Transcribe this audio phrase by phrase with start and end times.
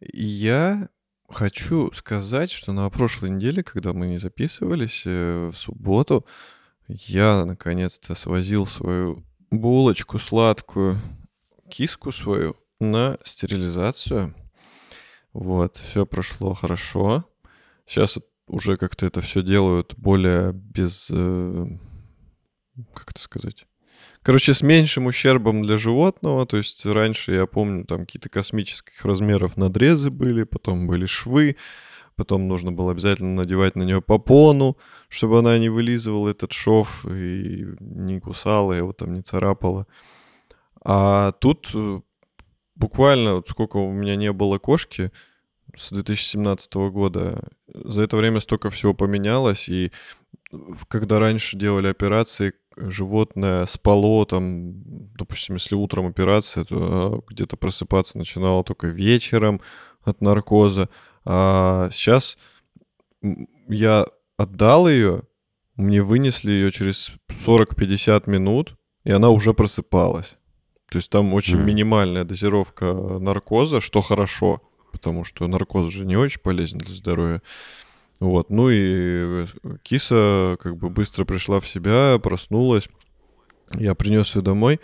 [0.00, 0.88] Я
[1.28, 6.26] хочу сказать, что на прошлой неделе, когда мы не записывались, э, в субботу,
[6.88, 10.96] я наконец-то свозил свою булочку сладкую,
[11.68, 14.34] киску свою на стерилизацию.
[15.32, 17.24] Вот, все прошло хорошо.
[17.86, 21.08] Сейчас уже как-то это все делают более без...
[21.12, 21.66] э,
[22.94, 23.66] Как это сказать?
[24.22, 26.46] Короче, с меньшим ущербом для животного.
[26.46, 31.56] То есть раньше, я помню, там какие-то космических размеров надрезы были, потом были швы,
[32.16, 34.76] потом нужно было обязательно надевать на нее попону,
[35.08, 39.86] чтобы она не вылизывала этот шов и не кусала его, там не царапала.
[40.82, 42.00] А тут э,
[42.74, 45.10] буквально, вот сколько у меня не было кошки
[45.76, 49.92] с 2017 года, за это время столько всего поменялось, и
[50.88, 54.72] когда раньше делали операции, животное спало, там,
[55.14, 59.60] допустим, если утром операция, то а, где-то просыпаться начинало только вечером
[60.02, 60.88] от наркоза,
[61.24, 62.38] а сейчас
[63.68, 65.22] я отдал ее,
[65.76, 70.36] мне вынесли ее через 40-50 минут, и она уже просыпалась.
[70.90, 71.66] То есть там очень Мгм.
[71.66, 74.60] минимальная дозировка наркоза, что хорошо,
[74.92, 77.42] потому что наркоз же не очень полезен для здоровья.
[78.20, 79.46] Вот, ну и э,
[79.82, 82.88] киса как бы быстро пришла в себя, проснулась.
[83.74, 84.78] Я принес ее домой.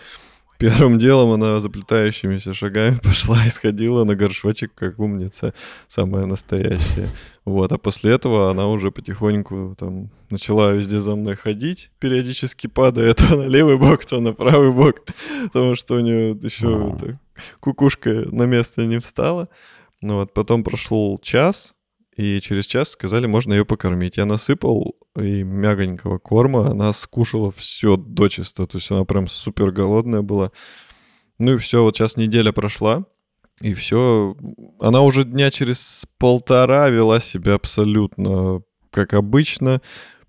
[0.58, 5.52] Первым делом она заплетающимися шагами пошла и сходила на горшочек, как умница,
[5.86, 7.08] самая настоящая.
[7.44, 13.12] Вот, а после этого она уже потихоньку там начала везде за мной ходить, периодически падая
[13.12, 15.02] то на левый бок, то на правый бок,
[15.44, 17.20] потому что у нее еще это,
[17.60, 19.48] кукушка на место не встала.
[20.00, 21.74] Ну вот, потом прошел час,
[22.16, 24.16] и через час сказали, можно ее покормить.
[24.16, 30.22] Я насыпал и мягонького корма, она скушала все дочисто, то есть она прям супер голодная
[30.22, 30.50] была.
[31.38, 33.04] Ну и все, вот сейчас неделя прошла,
[33.60, 34.34] и все,
[34.80, 39.82] она уже дня через полтора вела себя абсолютно как обычно,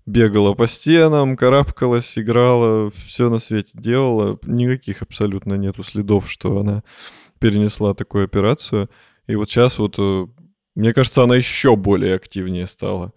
[0.04, 6.82] бегала по стенам, карабкалась, играла, все на свете делала, никаких абсолютно нету следов, что она
[7.38, 8.90] перенесла такую операцию.
[9.26, 10.26] И вот сейчас вот э,
[10.78, 13.12] мне кажется, она еще более активнее стала.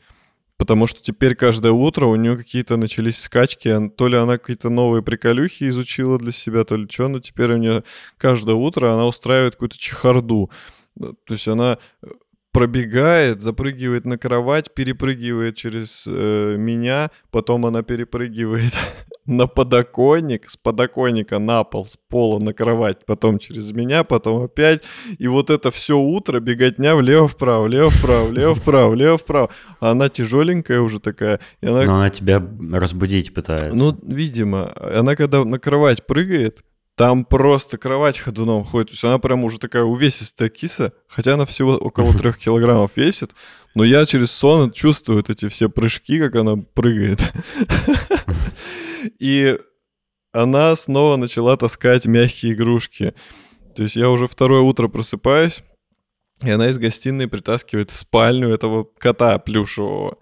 [0.58, 3.90] Потому что теперь каждое утро у нее какие-то начались скачки.
[3.90, 7.08] То ли она какие-то новые приколюхи изучила для себя, то ли что.
[7.08, 7.84] Но теперь у нее
[8.18, 10.50] каждое утро она устраивает какую-то чехарду.
[10.96, 12.08] Ну, То есть она э,
[12.52, 18.74] пробегает, запрыгивает на кровать, перепрыгивает через э, меня, потом она перепрыгивает
[19.26, 24.82] на подоконник, с подоконника на пол, с пола на кровать, потом через меня, потом опять.
[25.20, 29.50] И вот это все утро беготня влево-вправо, влево-вправо, влево-вправо, влево-вправо.
[29.80, 31.40] А она тяжеленькая уже такая.
[31.62, 32.44] И она, Но она тебя
[32.74, 33.76] разбудить пытается.
[33.76, 36.64] ну, видимо, она когда на кровать прыгает,
[36.96, 38.90] там просто кровать ходуном ходит.
[38.90, 43.32] То есть она прям уже такая увесистая киса, хотя она всего около трех килограммов весит.
[43.74, 47.22] Но я через сон чувствую вот эти все прыжки, как она прыгает.
[49.20, 49.58] И
[50.32, 53.14] она снова начала таскать мягкие игрушки.
[53.76, 55.64] То есть я уже второе утро просыпаюсь,
[56.42, 60.18] и она из гостиной притаскивает в спальню этого кота плюшевого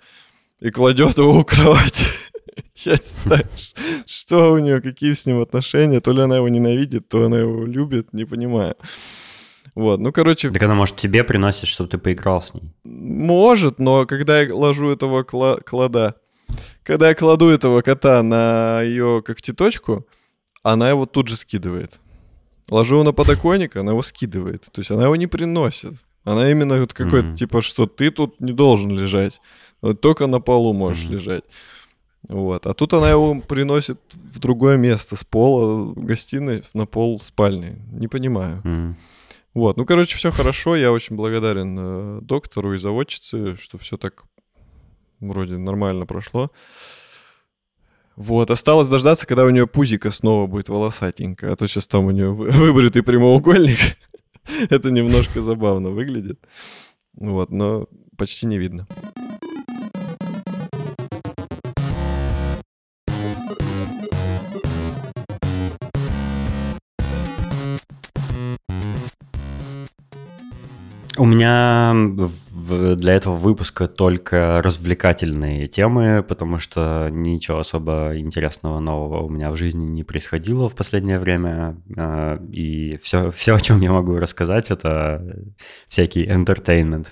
[0.59, 2.06] и кладет его у кровати.
[2.75, 3.45] Я не знаю,
[4.06, 6.01] что у нее, какие с ним отношения.
[6.01, 8.75] То ли она его ненавидит, то она его любит, не понимаю.
[9.75, 12.63] Вот, ну, короче, Так она, может, тебе приносит, чтобы ты поиграл с ней.
[12.84, 16.16] может, но когда я ложу этого кла- клада,
[16.83, 20.05] когда я кладу этого кота на ее когтеточку,
[20.63, 21.99] она его тут же скидывает.
[22.69, 24.65] Ложу его на подоконник, она его скидывает.
[24.71, 25.93] То есть она его не приносит.
[26.23, 27.35] Она именно вот какой-то, Мгм.
[27.35, 29.41] типа, что ты тут не должен лежать.
[29.81, 31.13] Вот только на полу можешь Мгм.
[31.13, 31.43] лежать.
[32.27, 32.67] Вот.
[32.67, 37.77] А тут она его приносит в другое место, с пола гостиной на пол спальни.
[37.91, 38.61] Не понимаю.
[38.65, 38.97] М.
[39.55, 40.75] Вот, ну, короче, все хорошо.
[40.75, 44.25] Я очень благодарен э, доктору и заводчице, что все так
[45.19, 46.52] вроде нормально прошло.
[48.16, 52.12] Вот, осталось дождаться, когда у нее пузико снова будет волосатенькое, а то сейчас там у
[52.12, 53.80] нее выбритый прямоугольник.
[54.69, 56.40] Это немножко забавно выглядит.
[57.13, 57.88] Вот, но
[58.18, 58.88] почти не видно.
[71.19, 71.94] У меня
[72.95, 79.57] для этого выпуска только развлекательные темы, потому что ничего особо интересного нового у меня в
[79.57, 81.75] жизни не происходило в последнее время.
[81.98, 85.21] А, И все, все, о чем я могу рассказать, это
[85.89, 87.07] всякий entertainment,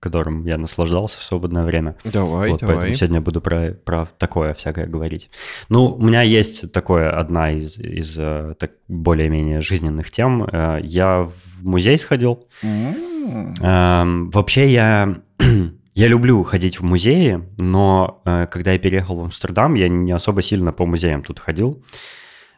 [0.00, 1.96] которым я наслаждался в свободное время.
[2.04, 2.76] Давай, вот, давай.
[2.76, 5.30] Поэтому сегодня буду про, про такое всякое говорить.
[5.68, 10.48] Ну, у меня есть такое, одна из, из так, более-менее жизненных тем.
[10.82, 12.44] Я в музей сходил.
[12.62, 14.30] Mm-hmm.
[14.32, 15.18] Вообще я...
[15.94, 20.70] Я люблю ходить в музеи, но когда я переехал в Амстердам, я не особо сильно
[20.72, 21.82] по музеям тут ходил.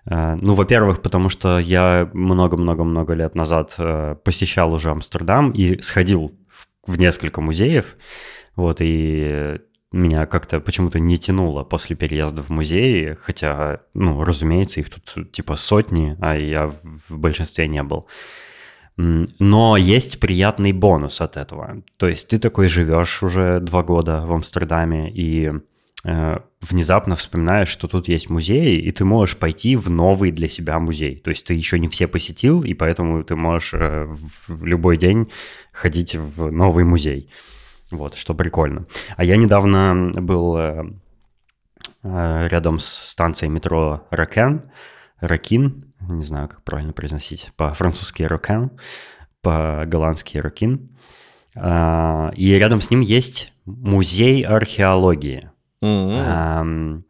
[0.06, 6.32] Э, ну, во-первых, потому что я много-много-много лет назад э, посещал уже Амстердам и сходил
[6.48, 7.96] в, несколько музеев,
[8.56, 9.60] вот, и
[9.92, 15.56] меня как-то почему-то не тянуло после переезда в музеи, хотя, ну, разумеется, их тут типа
[15.56, 16.68] сотни, а я
[17.08, 18.06] в большинстве не был.
[18.96, 21.82] Но есть приятный бонус от этого.
[21.96, 25.52] То есть ты такой живешь уже два года в Амстердаме, и
[26.02, 31.16] внезапно вспоминаешь, что тут есть музей, и ты можешь пойти в новый для себя музей.
[31.16, 34.06] То есть ты еще не все посетил, и поэтому ты можешь э,
[34.48, 35.30] в любой день
[35.72, 37.30] ходить в новый музей.
[37.90, 38.86] Вот, что прикольно.
[39.16, 40.84] А я недавно был э,
[42.02, 44.70] рядом с станцией метро Ракен,
[45.20, 48.70] Ракин, не знаю, как правильно произносить, по-французски Ракен,
[49.42, 50.96] по-голландски Ракин.
[51.54, 55.49] И рядом с ним есть музей археологии.
[55.82, 57.02] Mm-hmm.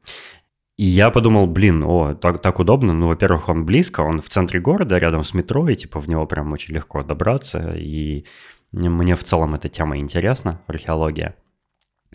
[0.76, 2.94] И я подумал, блин, о, так, так удобно.
[2.94, 6.26] Ну, во-первых, он близко, он в центре города, рядом с метро, и типа в него
[6.26, 7.74] прям очень легко добраться.
[7.76, 8.24] И
[8.72, 11.34] мне в целом эта тема интересна, археология.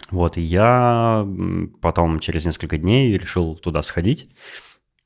[0.10, 1.28] Вот, и я
[1.82, 4.30] потом через несколько дней решил туда сходить.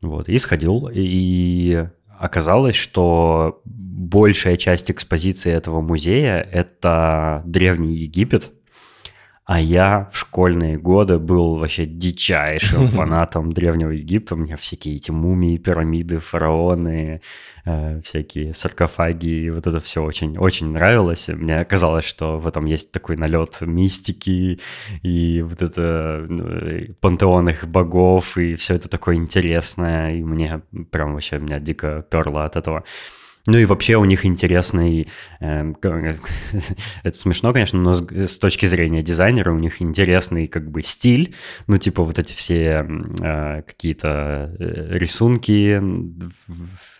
[0.01, 1.85] Вот, и сходил, и
[2.17, 8.53] оказалось, что большая часть экспозиции этого музея— это Древний Египет,
[9.49, 14.35] а я в школьные годы был вообще дичайшим фанатом Древнего Египта.
[14.35, 17.21] Мне всякие эти мумии, пирамиды, фараоны,
[17.65, 21.29] э, всякие саркофаги, и вот это все очень, очень нравилось.
[21.29, 24.59] Мне казалось, что в этом есть такой налет мистики
[25.01, 30.61] и вот это ну, пантеон их богов, и все это такое интересное, и мне
[30.91, 32.83] прям вообще меня дико перло от этого.
[33.47, 35.07] Ну и вообще у них интересный,
[35.39, 35.73] э,
[37.03, 41.35] это смешно, конечно, но с, с точки зрения дизайнера у них интересный как бы стиль,
[41.67, 42.85] ну типа вот эти все
[43.21, 45.81] э, какие-то э, рисунки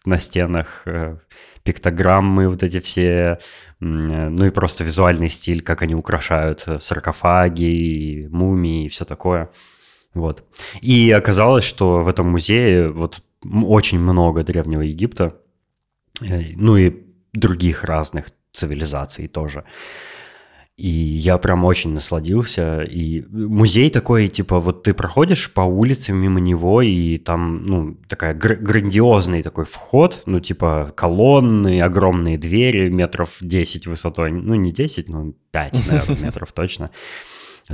[0.06, 1.18] на стенах, э,
[1.64, 3.38] пиктограммы, вот эти все, э,
[3.80, 9.50] ну и просто визуальный стиль, как они украшают саркофаги, мумии и все такое.
[10.14, 10.44] Вот.
[10.82, 15.49] И оказалось, что в этом музее вот очень много Древнего Египта, Э,
[16.56, 16.94] ну и
[17.34, 19.64] других разных цивилизаций тоже.
[20.78, 22.84] И я прям очень насладился.
[22.84, 28.34] И музей такой, типа, вот ты проходишь по улице мимо него, и там, ну, такая
[28.34, 34.32] гр- грандиозный такой вход, ну, типа, колонны, огромные двери метров 10 высотой.
[34.32, 36.92] Ну, не 10, но 5, наверное, метров точно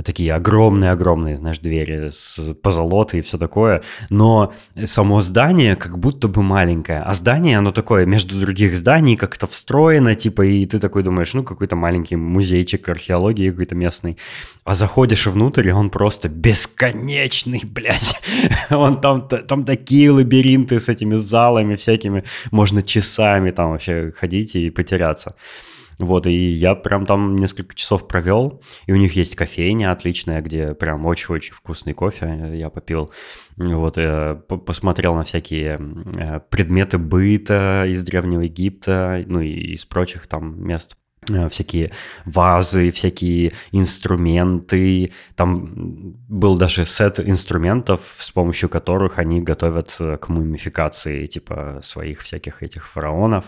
[0.04, 4.52] такие огромные-огромные, знаешь, двери с позолотой и все такое, но
[4.84, 10.14] само здание как будто бы маленькое, а здание, оно такое между других зданий как-то встроено,
[10.14, 14.18] типа, и ты такой думаешь, ну, какой-то маленький музейчик археологии какой-то местный,
[14.64, 18.20] а заходишь внутрь, и он просто бесконечный, блядь,
[18.70, 24.70] он там, там такие лабиринты с этими залами всякими, можно часами там вообще ходить и
[24.70, 25.34] потеряться.
[25.98, 30.74] Вот, и я прям там несколько часов провел, и у них есть кофейня отличная, где
[30.74, 33.10] прям очень-очень вкусный кофе я попил.
[33.56, 35.80] Вот, я посмотрел на всякие
[36.16, 40.96] э, предметы быта из Древнего Египта, ну и из прочих там мест
[41.30, 41.92] э, всякие
[42.26, 45.12] вазы, всякие инструменты.
[45.34, 52.20] Там был даже сет инструментов, с помощью которых они готовят э, к мумификации типа своих
[52.20, 53.46] всяких этих фараонов.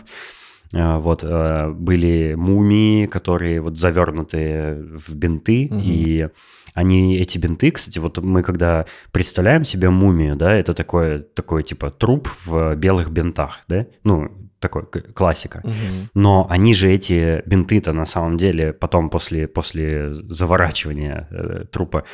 [0.74, 5.80] А, вот э, были мумии, которые вот завернуты в бинты, угу.
[5.82, 6.28] и
[6.74, 11.90] они, эти бинты, кстати, вот мы когда представляем себе мумию, да, это такое, такой типа
[11.90, 15.60] труп в белых бинтах, да, ну, такой классика.
[15.64, 15.72] Угу.
[16.14, 22.04] Но они же эти бинты-то на самом деле потом после, после заворачивания э, трупа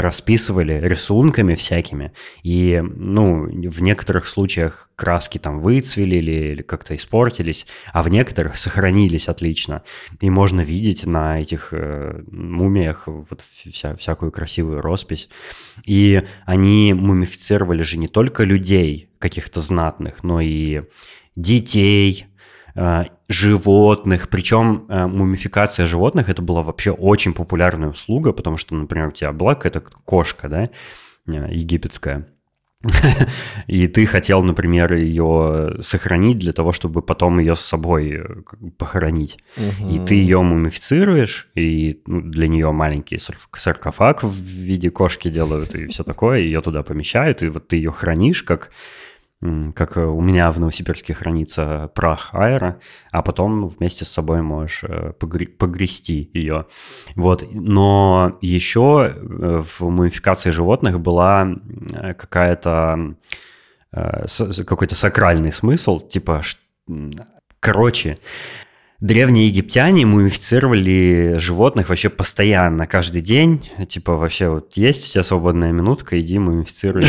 [0.00, 2.12] расписывали рисунками всякими,
[2.42, 9.28] и, ну, в некоторых случаях краски там выцвели или, как-то испортились, а в некоторых сохранились
[9.28, 9.82] отлично.
[10.20, 15.28] И можно видеть на этих э, мумиях вот вся, всякую красивую роспись.
[15.84, 20.82] И они мумифицировали же не только людей каких-то знатных, но и
[21.36, 22.26] детей,
[22.76, 29.08] Э, животных, причем э, мумификация животных это была вообще очень популярная услуга, потому что, например,
[29.08, 30.70] у тебя была какая-то кошка, да,
[31.26, 32.26] э, египетская,
[33.66, 38.24] и ты хотел, например, ее сохранить для того, чтобы потом ее с собой э,
[38.78, 39.38] похоронить.
[39.56, 39.90] Угу.
[39.90, 45.86] И ты ее мумифицируешь, и ну, для нее маленький саркофаг в виде кошки делают, и
[45.86, 48.70] все такое, ее туда помещают, и вот ты ее хранишь как
[49.74, 52.80] как у меня в Новосибирске хранится прах аэро,
[53.12, 56.66] а потом вместе с собой можешь э, погрести ее.
[57.16, 57.44] Вот.
[57.52, 61.48] Но еще э, в мумификации животных была
[62.16, 63.16] какая-то
[63.90, 66.42] какой-то сакральный смысл, типа,
[67.60, 68.18] короче,
[69.00, 73.60] Древние египтяне мумифицировали животных вообще постоянно, каждый день.
[73.88, 77.04] Типа вообще вот есть у тебя свободная минутка, иди мумифицируй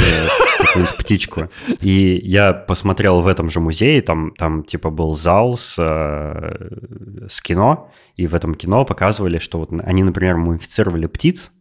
[0.57, 1.49] какую-нибудь птичку.
[1.79, 7.39] И я посмотрел в этом же музее, там, там типа был зал с, э, с
[7.39, 11.53] кино, и в этом кино показывали, что вот они, например, мумифицировали птиц.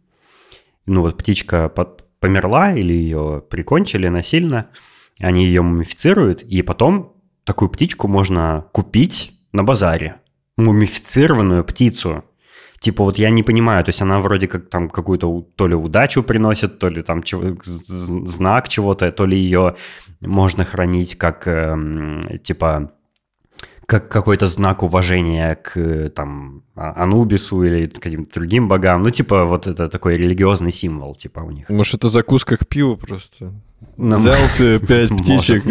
[0.85, 4.67] Ну вот птичка под, померла или ее прикончили насильно,
[5.19, 7.13] они ее мумифицируют, и потом
[7.45, 10.15] такую птичку можно купить на базаре
[10.57, 12.23] мумифицированную птицу.
[12.79, 16.23] Типа вот я не понимаю, то есть она вроде как там какую-то то ли удачу
[16.23, 19.75] приносит, то ли там чего, знак чего-то, то ли ее
[20.21, 22.91] можно хранить как э, типа
[23.87, 29.01] как какой-то знак уважения к там а, Анубису или каким-то другим богам.
[29.01, 31.69] Ну, типа, вот это такой религиозный символ, типа, у них.
[31.69, 33.53] Может, это закуска к пиву просто?
[33.95, 34.19] Нам...
[34.19, 35.63] Взялся пять птичек.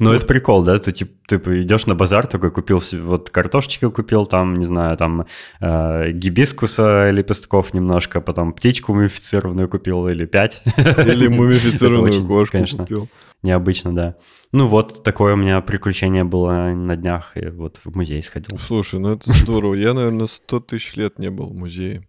[0.00, 0.76] Ну, это прикол, да?
[0.80, 5.26] Ты, типа, ты идешь на базар, такой купил, вот картошечки купил, там, не знаю, там
[5.60, 10.62] э, гибискуса лепестков немножко, потом птичку мумифицированную купил или пять.
[10.76, 13.08] Или мумифицированную кошку купил.
[13.42, 14.16] Необычно, да.
[14.52, 18.58] Ну вот, такое у меня приключение было на днях, и вот в музей сходил.
[18.58, 19.74] Слушай, ну это здорово.
[19.74, 22.06] Я, наверное, сто тысяч лет не был в музее.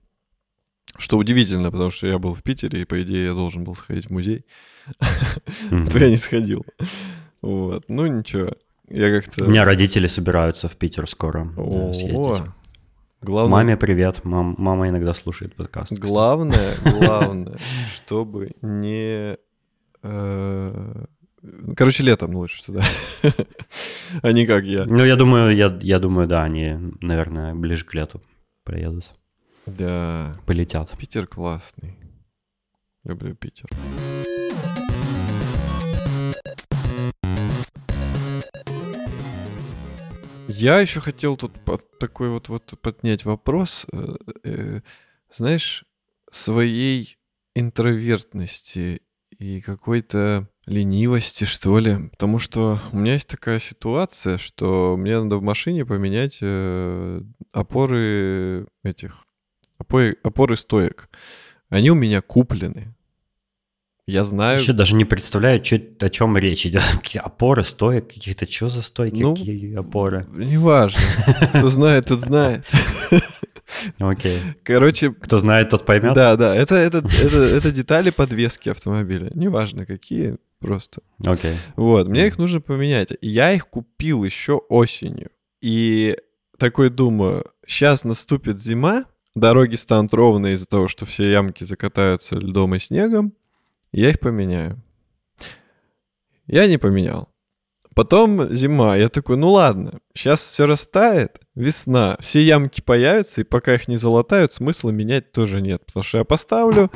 [0.97, 4.07] Что удивительно, потому что я был в Питере, и, по идее, я должен был сходить
[4.07, 4.45] в музей.
[5.69, 6.65] То я не сходил.
[7.41, 7.85] Вот.
[7.87, 8.51] Ну, ничего.
[8.89, 9.45] Я как-то...
[9.45, 11.49] У меня родители собираются в Питер скоро
[11.93, 12.43] съездить.
[13.21, 13.51] Главное...
[13.51, 14.25] Маме привет.
[14.25, 15.93] Мам, мама иногда слушает подкаст.
[15.93, 17.57] Главное, главное,
[17.95, 19.37] чтобы не...
[21.75, 22.83] Короче, летом лучше туда.
[24.21, 24.85] а не как я.
[24.85, 28.21] Ну, я думаю, я, я думаю, да, они, наверное, ближе к лету
[28.63, 29.13] приедут.
[29.65, 30.33] Да.
[30.45, 30.95] Полетят.
[30.97, 31.97] Питер классный.
[33.03, 33.69] Люблю Питер.
[40.47, 44.81] Я еще хотел тут под такой вот, вот поднять вопрос, э, э,
[45.31, 45.85] знаешь,
[46.29, 47.17] своей
[47.55, 49.01] интровертности
[49.39, 52.09] и какой-то ленивости, что ли.
[52.11, 58.67] Потому что у меня есть такая ситуация, что мне надо в машине поменять э, опоры
[58.83, 59.25] этих,
[59.77, 61.09] опоры, опоры стоек.
[61.69, 62.93] Они у меня куплены.
[64.07, 64.59] Я знаю...
[64.59, 66.83] Еще даже не представляю, что, о чем речь идет.
[67.01, 68.51] Какие опоры, стоек какие-то.
[68.51, 70.25] Что за стойки, ну, какие опоры?
[70.31, 70.99] Неважно.
[71.53, 72.65] Кто знает, тот знает.
[73.99, 74.39] Окей.
[74.63, 75.11] Короче...
[75.11, 76.13] Кто знает, тот поймет.
[76.13, 76.55] Да, да.
[76.55, 79.31] Это, это, это, это детали подвески автомобиля.
[79.33, 81.01] Неважно, какие, просто.
[81.25, 81.57] Окей.
[81.75, 82.07] Вот.
[82.07, 83.09] Мне их нужно поменять.
[83.21, 85.31] Я их купил еще осенью.
[85.61, 86.15] И
[86.57, 92.75] такой думаю, сейчас наступит зима, дороги станут ровные из-за того, что все ямки закатаются льдом
[92.75, 93.33] и снегом,
[93.91, 94.81] я их поменяю.
[96.47, 97.29] Я не поменял.
[97.93, 103.73] Потом зима, я такой, ну ладно, сейчас все растает, весна, все ямки появятся, и пока
[103.73, 106.89] их не залатают, смысла менять тоже нет, потому что я поставлю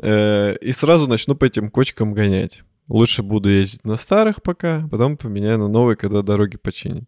[0.00, 2.62] э, и сразу начну по этим кочкам гонять.
[2.88, 7.04] Лучше буду ездить на старых пока, потом поменяю на новые, когда дороги починят.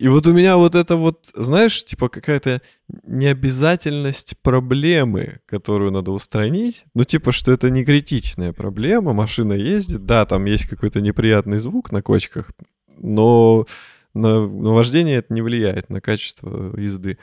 [0.00, 2.62] И вот у меня вот это вот, знаешь, типа какая-то
[3.06, 6.84] необязательность проблемы, которую надо устранить.
[6.94, 11.92] Ну, типа, что это не критичная проблема, машина ездит, да, там есть какой-то неприятный звук
[11.92, 12.50] на кочках,
[12.96, 13.66] но
[14.14, 17.18] на, на вождение это не влияет, на качество езды.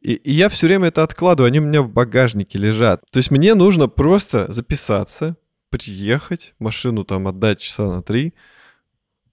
[0.00, 3.02] И, и я все время это откладываю, они у меня в багажнике лежат.
[3.12, 5.36] То есть мне нужно просто записаться,
[5.74, 8.34] приехать, машину там отдать часа на три,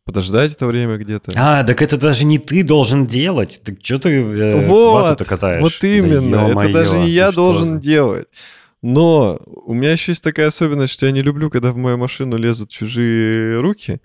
[0.06, 1.32] подождать это время где-то.
[1.36, 3.62] А, так это даже не ты должен делать.
[3.64, 5.62] Так что ты э, вот, катаешь?
[5.62, 7.80] Вот именно, да, это даже не я должен за...
[7.80, 8.28] делать.
[8.82, 12.38] Но у меня еще есть такая особенность, что я не люблю, когда в мою машину
[12.38, 14.02] лезут чужие руки,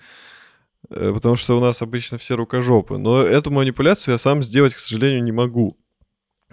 [0.90, 2.99] э, потому что у нас обычно все рукожопы.
[2.99, 5.75] Но эту манипуляцию я сам сделать, к сожалению, не могу.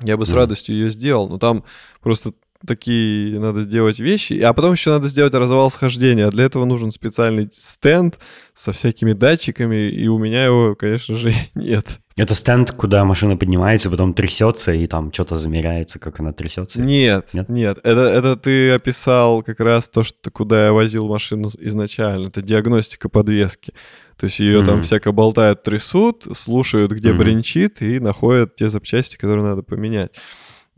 [0.01, 1.65] Я бы с радостью ее сделал, но там
[1.99, 2.31] просто
[2.65, 6.27] такие надо сделать вещи, а потом еще надо сделать развал схождения.
[6.27, 8.19] А для этого нужен специальный стенд
[8.53, 11.99] со всякими датчиками, и у меня его, конечно же, нет.
[12.15, 16.79] Это стенд, куда машина поднимается, потом трясется, и там что-то замеряется, как она трясется?
[16.79, 17.79] Нет, нет, нет.
[17.83, 22.27] Это, это ты описал как раз то, что куда я возил машину изначально.
[22.27, 23.73] Это диагностика подвески.
[24.17, 24.65] То есть ее mm-hmm.
[24.65, 27.17] там всяко болтают, трясут, слушают, где mm-hmm.
[27.17, 30.11] бренчит, и находят те запчасти, которые надо поменять.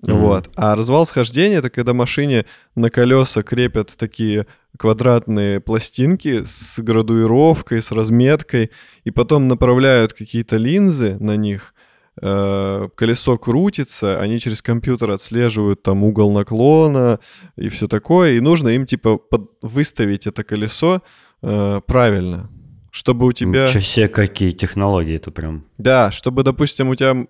[0.01, 0.13] Mm-hmm.
[0.13, 0.49] Вот.
[0.55, 4.45] А развал схождения это когда машине на колеса крепят такие
[4.77, 8.71] квадратные пластинки с градуировкой, с разметкой,
[9.05, 11.73] и потом направляют какие-то линзы на них.
[12.21, 17.19] Э, колесо крутится, они через компьютер отслеживают там угол наклона
[17.57, 19.51] и все такое, и нужно им типа под...
[19.61, 21.01] выставить это колесо
[21.41, 22.49] э, правильно
[22.95, 23.67] чтобы у тебя...
[23.67, 25.65] Ничего себе, какие технологии это прям.
[25.77, 27.27] Да, чтобы, допустим, у тебя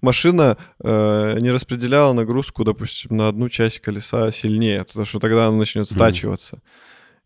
[0.00, 5.56] машина э, не распределяла нагрузку, допустим, на одну часть колеса сильнее, потому что тогда она
[5.56, 6.56] начнет стачиваться.
[6.56, 6.60] Mm.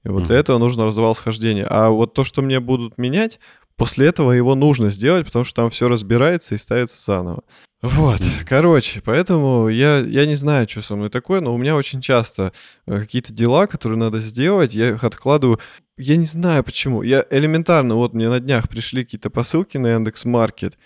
[0.05, 0.27] И вот mm.
[0.29, 1.67] для этого нужно развал схождения.
[1.69, 3.39] А вот то, что мне будут менять,
[3.77, 7.43] после этого его нужно сделать, потому что там все разбирается и ставится заново.
[7.83, 12.01] Вот, короче, поэтому я, я не знаю, что со мной такое, но у меня очень
[12.01, 12.55] часто
[12.87, 15.61] э, какие-то дела, которые надо сделать, я их откладываю.
[15.97, 17.03] Я не знаю почему.
[17.03, 20.77] Я элементарно, вот мне на днях пришли какие-то посылки на Яндекс Маркет,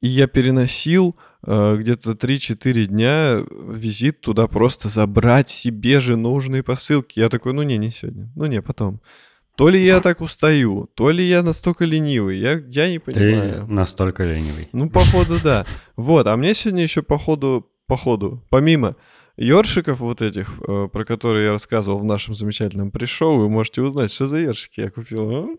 [0.00, 7.18] и я переносил э, где-то 3-4 дня визит туда просто забрать себе же нужные посылки.
[7.18, 9.00] Я такой, ну не, не сегодня, ну не, потом.
[9.56, 13.66] То ли я так устаю, то ли я настолько ленивый, я, я не понимаю.
[13.66, 14.68] Ты настолько ленивый.
[14.72, 15.66] Ну, походу, да.
[15.96, 18.96] Вот, а мне сегодня еще походу, походу, помимо
[19.40, 24.12] ёршиков вот этих, э, про которые я рассказывал в нашем замечательном pre-show, вы можете узнать,
[24.12, 25.58] что за ёршики я купил.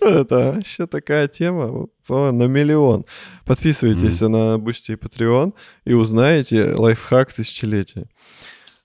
[0.00, 3.04] Это вообще такая тема на миллион.
[3.44, 4.28] Подписывайтесь mm-hmm.
[4.28, 5.52] на Boosty и Patreon
[5.84, 8.06] и узнаете лайфхак тысячелетия.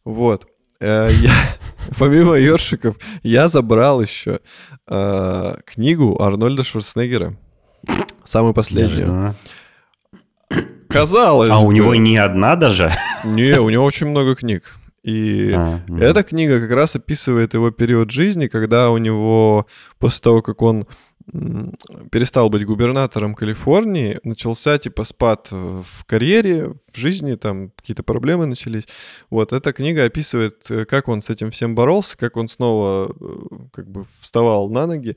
[0.04, 0.46] Вот.
[0.82, 1.34] Э, я,
[1.98, 4.42] помимо ёршиков, я забрал еще
[4.88, 7.38] э, книгу Арнольда Шварценеггера.
[8.26, 9.36] Самую последнюю.
[10.92, 11.68] Казалось А бы.
[11.68, 12.92] у него не одна даже?
[13.24, 14.76] Не, у него очень много книг.
[15.04, 19.66] И а, эта книга как раз описывает его период жизни, когда у него,
[19.98, 20.86] после того, как он
[22.12, 28.88] перестал быть губернатором Калифорнии, начался типа спад в карьере, в жизни, там какие-то проблемы начались.
[29.30, 33.36] Вот эта книга описывает, э, как он с этим всем боролся, как он снова э,
[33.72, 35.16] как бы вставал на ноги.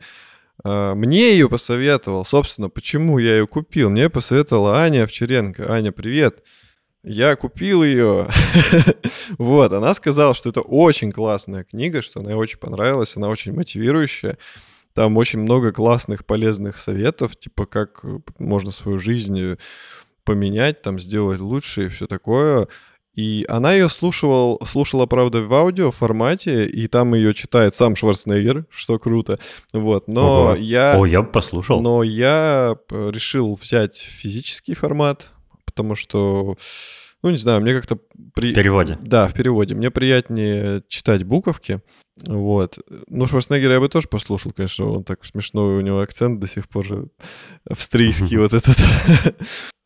[0.64, 3.90] А, мне ее посоветовал, собственно, почему я ее купил.
[3.90, 5.70] Мне посоветовала Аня Овчаренко.
[5.70, 6.42] Аня, привет.
[7.02, 8.28] Я купил ее.
[9.38, 13.52] вот, она сказала, что это очень классная книга, что она ей очень понравилась, она очень
[13.52, 14.38] мотивирующая.
[14.94, 19.56] Там очень много классных, полезных советов, типа как э, можно свою жизнь э,
[20.24, 22.68] поменять, там сделать лучше и все такое.
[23.14, 28.66] И она ее слушала, слушала, правда, в аудио формате, и там ее читает сам Шварценеггер,
[28.70, 29.38] что круто.
[29.72, 30.54] Вот, но Ого.
[30.56, 30.98] я...
[30.98, 31.80] О, я бы послушал.
[31.80, 35.30] Но я э, решил взять физический формат,
[35.64, 36.56] потому что,
[37.22, 37.98] ну, не знаю, мне как-то...
[38.34, 38.50] При...
[38.50, 38.98] В переводе.
[39.00, 39.76] Да, в переводе.
[39.76, 41.82] Мне приятнее читать буковки.
[42.26, 42.78] Вот.
[43.06, 46.68] Ну, Шварценеггера я бы тоже послушал, конечно, он так смешной, у него акцент до сих
[46.68, 47.08] пор же
[47.68, 48.76] австрийский вот этот.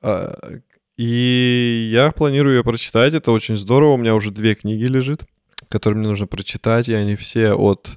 [0.99, 3.93] И я планирую ее прочитать, это очень здорово.
[3.93, 5.25] У меня уже две книги лежит,
[5.69, 7.89] которые мне нужно прочитать, и они все от,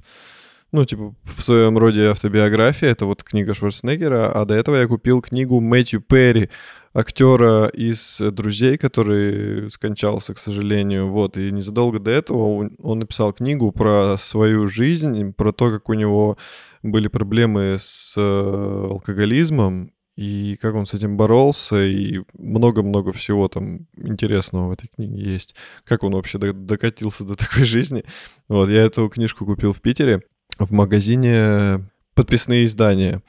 [0.70, 2.90] ну, типа, в своем роде автобиография.
[2.90, 6.48] Это вот книга Шварценеггера, а до этого я купил книгу Мэтью Перри,
[6.94, 11.10] актера из «Друзей», который скончался, к сожалению.
[11.10, 15.94] Вот, и незадолго до этого он написал книгу про свою жизнь, про то, как у
[15.94, 16.38] него
[16.84, 19.90] были проблемы с э, алкоголизмом,
[20.22, 25.56] и как он с этим боролся, и много-много всего там интересного в этой книге есть.
[25.84, 28.04] Как он вообще докатился до такой жизни.
[28.48, 30.22] Вот, я эту книжку купил в Питере
[30.58, 33.22] в магазине подписные издания.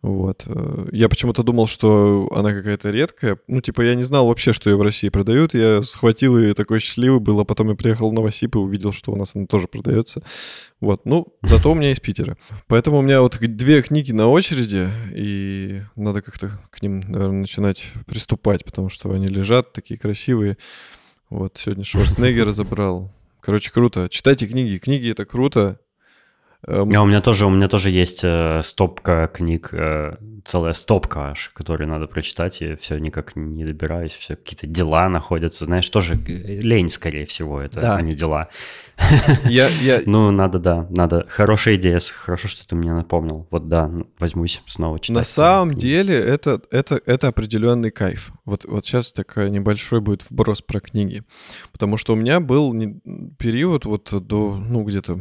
[0.00, 0.44] Вот.
[0.46, 3.38] Э, я почему-то думал, что она какая-то редкая.
[3.48, 5.54] Ну, типа, я не знал вообще, что ее в России продают.
[5.54, 9.12] Я схватил ее, такой счастливый был, а потом я приехал в Новосиб и увидел, что
[9.12, 10.22] у нас она тоже продается.
[10.80, 11.04] Вот.
[11.04, 12.36] Ну, зато у меня из Питера.
[12.68, 17.90] Поэтому у меня вот две книги на очереди, и надо как-то к ним, наверное, начинать
[18.06, 20.58] приступать, потому что они лежат такие красивые.
[21.28, 23.10] Вот, сегодня Шварценеггера забрал.
[23.40, 24.08] Короче, круто.
[24.10, 24.78] Читайте книги.
[24.78, 25.80] Книги— это круто.
[26.66, 26.90] Эм...
[26.94, 31.52] А у меня тоже, у меня тоже есть э, стопка книг, э, целая стопка аж,
[31.54, 36.60] которые надо прочитать, и все никак не добираюсь, все какие-то дела находятся, знаешь, тоже э,
[36.60, 37.96] лень, скорее всего, это, да.
[37.96, 38.48] а не дела.
[39.44, 40.00] Я, я...
[40.06, 41.26] Ну, надо, да, надо.
[41.28, 43.46] Хорошая идея, хорошо, что ты мне напомнил.
[43.50, 45.16] Вот да, возьмусь снова читать.
[45.16, 48.32] На самом деле это, это, это определенный кайф.
[48.44, 51.22] Вот, вот сейчас такой небольшой будет вброс про книги.
[51.72, 52.74] Потому что у меня был
[53.38, 55.20] период вот до, ну, где-то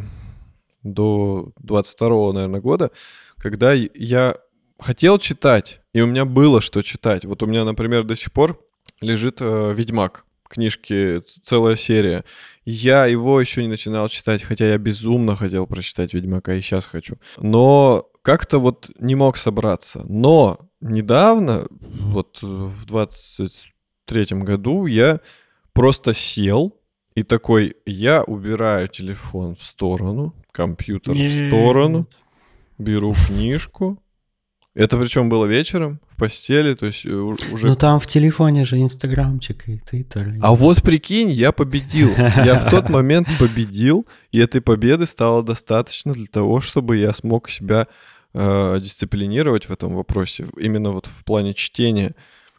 [0.84, 2.92] до 22 наверное, года,
[3.38, 4.38] когда я
[4.80, 7.26] хотел читать, и у меня было что читать.
[7.26, 8.60] Вот у меня, например, до сих пор
[9.02, 12.24] лежит э, «Ведьмак» книжки, целая серия.
[12.66, 17.18] Я его еще не начинал читать, хотя я безумно хотел прочитать «Ведьмака» и сейчас хочу.
[17.38, 20.04] Но как-то вот не мог собраться.
[20.08, 25.20] Но недавно, вот в 23 году, я
[25.74, 26.78] просто сел
[27.16, 32.08] и такой, я убираю телефон в сторону, компьютер в сторону,
[32.80, 34.02] беру книжку.
[34.74, 37.68] Это причем было вечером, в постели, то есть э, уже...
[37.68, 40.36] Ну там в телефоне же инстаграмчик и твиттер.
[40.42, 42.10] А вот прикинь, я победил.
[42.46, 47.50] Я в тот момент победил, и этой победы стало достаточно для того, чтобы я смог
[47.50, 47.88] себя
[48.34, 52.14] э, дисциплинировать в этом вопросе, именно вот в плане чтения.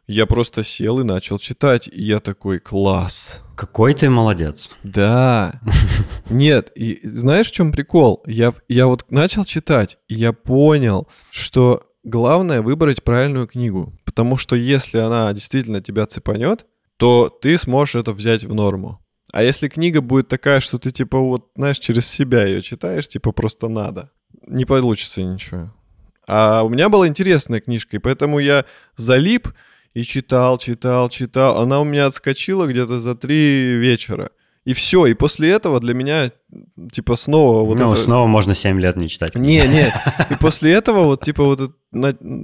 [0.09, 3.43] Я просто сел и начал читать, и я такой, класс.
[3.55, 4.71] Какой ты молодец.
[4.83, 5.61] Да.
[6.31, 8.23] Нет, и знаешь, в чем прикол?
[8.27, 13.93] Я, я вот начал читать, и я понял, что главное выбрать правильную книгу.
[14.07, 16.65] Потому что если она действительно тебя цепанет,
[16.97, 19.05] то ты сможешь это взять в норму.
[19.31, 23.33] А если книга будет такая, что ты типа вот, знаешь, через себя ее читаешь, типа
[23.33, 24.11] просто надо,
[24.47, 25.71] не получится ничего.
[26.27, 28.65] А у меня была интересная книжка, и поэтому я
[28.97, 29.49] залип,
[29.95, 31.61] и читал, читал, читал.
[31.61, 34.31] Она у меня отскочила где-то за три вечера.
[34.65, 36.31] И все, и после этого для меня,
[36.93, 38.01] типа, снова вот Ну, это...
[38.01, 39.35] снова можно 7 лет не читать.
[39.35, 39.93] Не, не,
[40.31, 41.73] и после этого вот, типа, вот это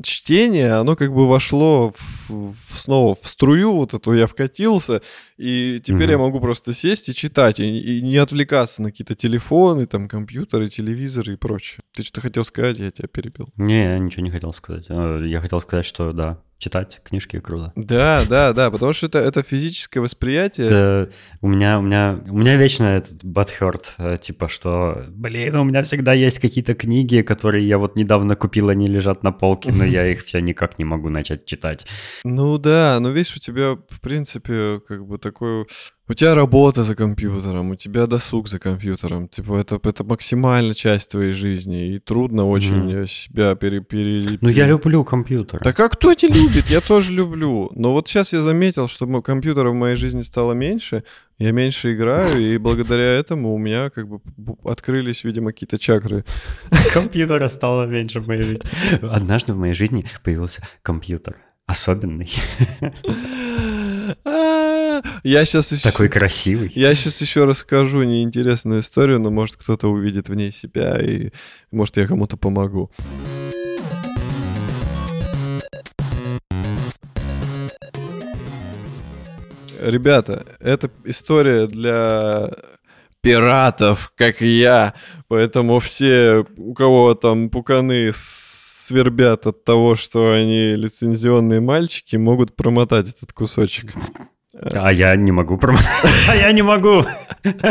[0.02, 5.02] чтение, оно как бы вошло в, в, снова в струю вот эту, я вкатился,
[5.36, 6.12] и теперь угу.
[6.12, 10.70] я могу просто сесть и читать, и, и не отвлекаться на какие-то телефоны, там, компьютеры,
[10.70, 11.80] телевизоры и прочее.
[11.94, 13.48] Ты что хотел сказать, я тебя перебил.
[13.56, 14.86] Не, я ничего не хотел сказать.
[14.88, 17.72] Э, я хотел сказать, что да, читать книжки круто.
[17.76, 20.66] Да, да, да, потому что это, это физическое восприятие.
[20.66, 21.10] Это,
[21.42, 25.82] у, меня, у, меня, у меня вечно этот бадхерт, э, типа, что, блин, у меня
[25.82, 30.06] всегда есть какие-то книги, которые я вот недавно купил, они лежат на полке, но я
[30.06, 31.86] их все никак не могу начать читать.
[32.24, 35.66] Ну да, но видишь, у тебя, в принципе, как бы такой
[36.06, 39.26] у тебя работа за компьютером, у тебя досуг за компьютером.
[39.26, 41.94] Типа, это, это максимальная часть твоей жизни.
[41.94, 43.06] И трудно очень mm.
[43.06, 44.38] себя пере, пере...
[44.42, 45.60] Ну, я люблю компьютер.
[45.60, 46.66] Так а кто не любит?
[46.68, 47.70] Я тоже люблю.
[47.74, 51.04] Но вот сейчас я заметил, что компьютера в моей жизни стало меньше.
[51.38, 54.20] Я меньше играю, и благодаря этому у меня как бы
[54.64, 56.24] открылись, видимо, какие-то чакры.
[56.92, 58.62] Компьютера стало меньше в моей жизни.
[59.02, 61.36] Однажды в моей жизни появился компьютер.
[61.66, 62.30] Особенный.
[65.24, 65.90] Я сейчас еще...
[65.90, 66.70] Такой красивый.
[66.74, 71.30] Я сейчас еще расскажу неинтересную историю, но может кто-то увидит в ней себя, и
[71.72, 72.90] может я кому-то помогу.
[79.84, 82.50] Ребята, это история для
[83.20, 84.94] пиратов, как и я.
[85.28, 93.10] Поэтому все, у кого там пуканы свербят от того, что они лицензионные мальчики, могут промотать
[93.10, 93.92] этот кусочек.
[94.72, 95.86] А я не могу промотать.
[96.30, 97.04] А я не могу.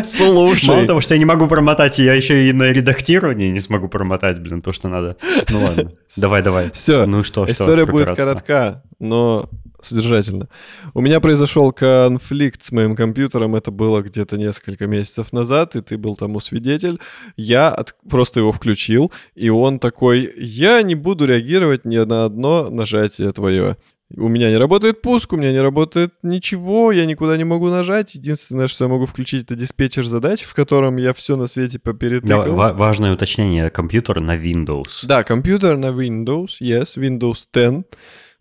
[0.03, 0.67] Слушай.
[0.67, 4.39] Мало того, что я не могу промотать, я еще и на редактирование не смогу промотать,
[4.39, 5.17] блин, то, что надо.
[5.49, 5.93] Ну ладно.
[6.17, 6.69] Давай, давай.
[6.71, 7.05] Все.
[7.05, 7.53] Ну что, что?
[7.53, 9.49] История будет коротка, но
[9.85, 10.49] содержательно.
[10.93, 15.97] У меня произошел конфликт с моим компьютером, это было где-то несколько месяцев назад, и ты
[15.97, 16.99] был тому свидетель.
[17.37, 17.95] Я от...
[18.09, 23.77] просто его включил, и он такой, я не буду реагировать ни на одно нажатие твое.
[24.15, 28.13] У меня не работает пуск, у меня не работает ничего, я никуда не могу нажать.
[28.13, 32.55] Единственное, что я могу включить, это диспетчер задач, в котором я все на свете поперетыкал.
[32.55, 35.05] Да, важное уточнение, компьютер на Windows.
[35.05, 37.85] Да, компьютер на Windows, yes, Windows 10,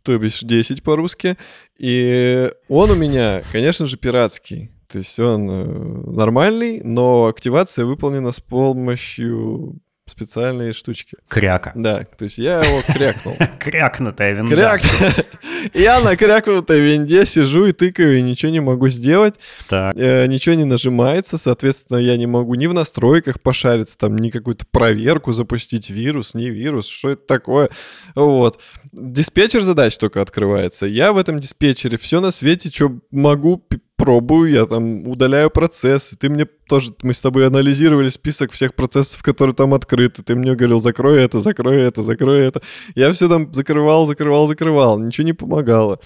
[0.03, 1.37] то бишь 10 по-русски.
[1.79, 4.71] И он у меня, конечно же, пиратский.
[4.89, 5.65] То есть он э,
[6.11, 9.81] нормальный, но активация выполнена с помощью
[10.13, 11.17] специальные штучки.
[11.29, 11.73] Кряка.
[11.75, 13.37] Да, то есть я его крякнул.
[13.59, 14.55] Крякнутая винда.
[14.55, 14.81] Кряк...
[15.75, 19.37] Я на крякнутой винде сижу и тыкаю, и ничего не могу сделать.
[19.69, 19.95] Так.
[19.97, 24.67] Э, ничего не нажимается, соответственно, я не могу ни в настройках пошариться, там, ни какую-то
[24.71, 27.71] проверку запустить, вирус, не вирус, что это такое.
[28.15, 28.61] Вот.
[28.93, 30.87] Диспетчер задач только открывается.
[30.87, 33.65] Я в этом диспетчере все на свете, что могу
[34.03, 39.23] пробую, я там удаляю процессы, ты мне тоже, мы с тобой анализировали список всех процессов,
[39.23, 42.61] которые там открыты, ты мне говорил, закрой это, закрой это, закрой это.
[42.97, 46.01] Я все там закрывал, закрывал, закрывал, ничего не помогало.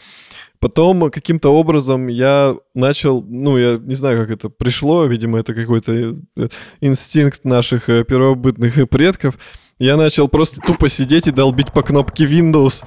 [0.61, 5.93] Потом каким-то образом я начал, ну, я не знаю, как это пришло, видимо, это какой-то
[5.93, 6.49] э,
[6.83, 9.39] инстинкт наших э, первобытных предков.
[9.79, 12.85] Я начал просто тупо сидеть и долбить по кнопке Windows.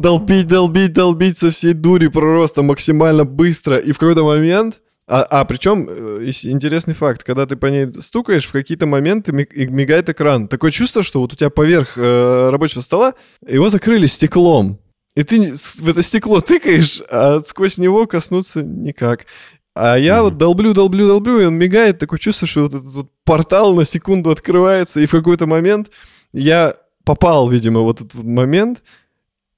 [0.00, 3.76] Долбить, долбить, долбить со всей дури просто максимально быстро.
[3.76, 4.80] И в какой-то момент...
[5.06, 10.08] А, а причем э, интересный факт, когда ты по ней стукаешь, в какие-то моменты мигает
[10.08, 10.46] экран.
[10.46, 13.14] Такое чувство, что вот у тебя поверх э, рабочего стола
[13.46, 14.78] его закрыли стеклом.
[15.16, 19.26] И ты в это стекло тыкаешь, а сквозь него коснуться никак.
[19.74, 20.22] А я mm-hmm.
[20.22, 23.84] вот долблю, долблю, долблю, и он мигает, такое чувство, что вот этот вот портал на
[23.84, 25.90] секунду открывается, и в какой-то момент
[26.32, 28.82] я попал, видимо, вот этот момент,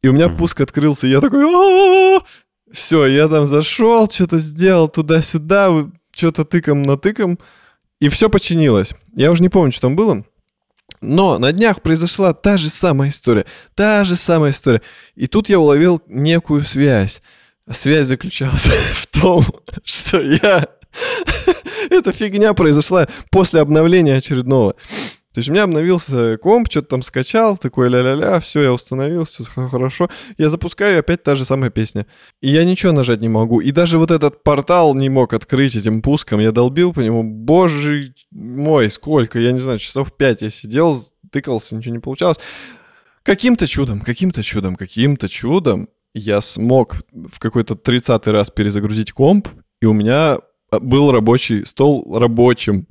[0.03, 0.37] и у меня mm-hmm.
[0.37, 2.21] пуск открылся, и я такой,
[2.71, 7.38] все, я там зашел, что-то сделал туда-сюда, что-то тыком на тыком,
[8.01, 8.95] и все починилось.
[9.15, 10.25] Я уже не помню, что там было.
[11.01, 13.45] Но на днях произошла та же самая история.
[13.75, 14.83] Та же самая история.
[15.15, 17.23] И тут я уловил некую связь.
[17.71, 19.45] Связь заключалась в том,
[19.85, 20.67] что я...
[21.91, 24.75] Эта фигня произошла после обновления очередного.
[25.33, 29.45] То есть у меня обновился комп, что-то там скачал, такой ля-ля-ля, все, я установил, все
[29.45, 30.11] хорошо.
[30.37, 32.07] Я запускаю, опять та же самая песня.
[32.42, 33.61] И я ничего нажать не могу.
[33.61, 36.40] И даже вот этот портал не мог открыть этим пуском.
[36.40, 41.75] Я долбил по нему, боже мой, сколько, я не знаю, часов пять я сидел, тыкался,
[41.75, 42.38] ничего не получалось.
[43.23, 49.49] Каким-то чудом, каким-то чудом, каким-то чудом я смог в какой-то 30 раз перезагрузить комп,
[49.81, 50.38] и у меня
[50.81, 52.87] был рабочий стол рабочим.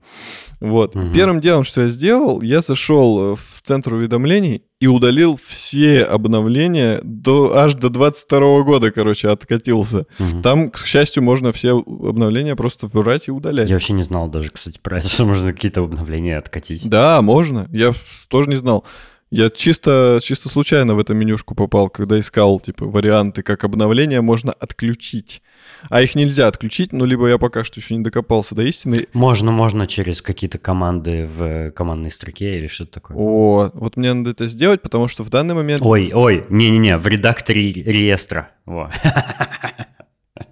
[0.60, 0.96] Вот.
[0.96, 1.14] Угу.
[1.14, 7.58] Первым делом, что я сделал, я зашел в центр уведомлений и удалил все обновления до,
[7.58, 10.06] аж до 22 года, короче, откатился.
[10.20, 10.42] Угу.
[10.44, 13.70] Там, к счастью, можно все обновления просто выбирать и удалять.
[13.70, 16.88] Я вообще не знал даже, кстати, про это, что можно какие-то обновления откатить.
[16.88, 17.68] Да, можно.
[17.72, 17.94] Я
[18.30, 18.86] тоже не знал.
[19.32, 24.52] Я чисто, чисто случайно в эту менюшку попал, когда искал, типа, варианты, как обновления можно
[24.52, 25.42] отключить.
[25.90, 29.08] А их нельзя отключить, ну, либо я пока что еще не докопался до истины.
[29.14, 33.16] Можно, можно через какие-то команды в командной строке или что-то такое.
[33.18, 35.82] О, вот мне надо это сделать, потому что в данный момент...
[35.82, 38.52] Ой, ой, не-не-не, в редакторе реестра.
[38.66, 38.90] Во.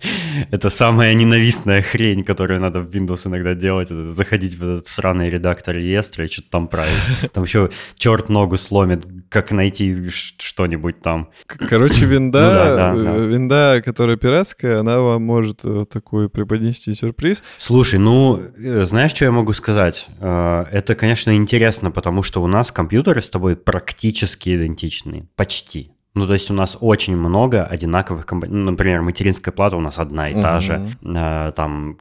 [0.52, 3.92] Это самая ненавистная хрень, которую надо в Windows иногда делать.
[3.92, 6.94] Это заходить в этот сраный редактор реестра и что-то там править.
[7.34, 11.30] Там еще черт ногу сломит, как найти что-нибудь там.
[11.48, 13.26] Короче, винда, ну, да, да, да.
[13.26, 17.44] винда, которая пиратская, она вам может э, такой преподнести сюрприз.
[17.58, 20.08] Слушай, ну, э, знаешь, что я могу сказать?
[20.20, 25.28] Э, это, конечно, интересно, потому что у нас компьютеры с тобой практически идентичны.
[25.36, 25.92] Почти.
[26.20, 28.66] Ну, то есть у нас очень много одинаковых компонентов.
[28.66, 30.62] Ну, например, материнская плата у нас одна и та uh-huh.
[30.62, 30.82] же.
[31.02, 31.98] Э, там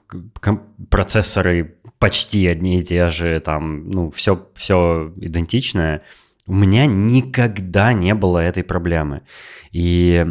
[0.90, 3.40] процессоры почти одни и те же.
[3.40, 6.02] Там, ну, все, все идентичное.
[6.46, 9.22] У меня никогда не было этой проблемы.
[9.70, 10.26] И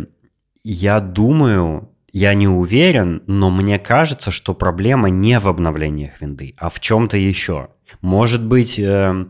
[0.64, 6.68] я думаю, я не уверен, но мне кажется, что проблема не в обновлениях винды, а
[6.68, 7.70] в чем-то еще.
[8.02, 9.26] Может быть, э,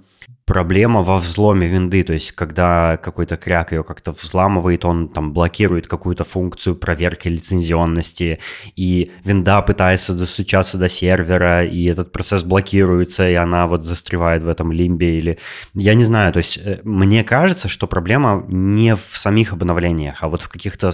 [0.48, 5.88] проблема во взломе винды, то есть когда какой-то кряк ее как-то взламывает, он там блокирует
[5.88, 8.40] какую-то функцию проверки лицензионности,
[8.78, 14.48] и винда пытается достучаться до сервера, и этот процесс блокируется, и она вот застревает в
[14.48, 15.38] этом лимбе, или...
[15.74, 20.30] Я не знаю, то есть э, мне кажется, что проблема не в самих обновлениях, а
[20.30, 20.94] вот в каких-то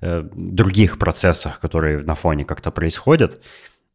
[0.00, 3.42] э, других процессах, которые на фоне как-то происходят.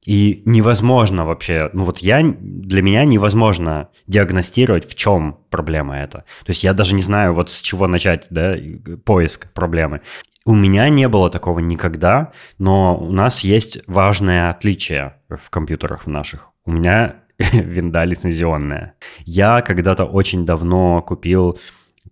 [0.05, 6.19] И невозможно вообще, ну вот я, для меня невозможно диагностировать, в чем проблема это.
[6.45, 8.55] То есть я даже не знаю, вот с чего начать, да,
[9.05, 10.01] поиск проблемы.
[10.45, 16.07] У меня не было такого никогда, но у нас есть важное отличие в компьютерах в
[16.07, 16.51] наших.
[16.65, 17.15] У меня
[17.53, 18.95] винда лицензионная.
[19.25, 21.57] Я когда-то очень давно купил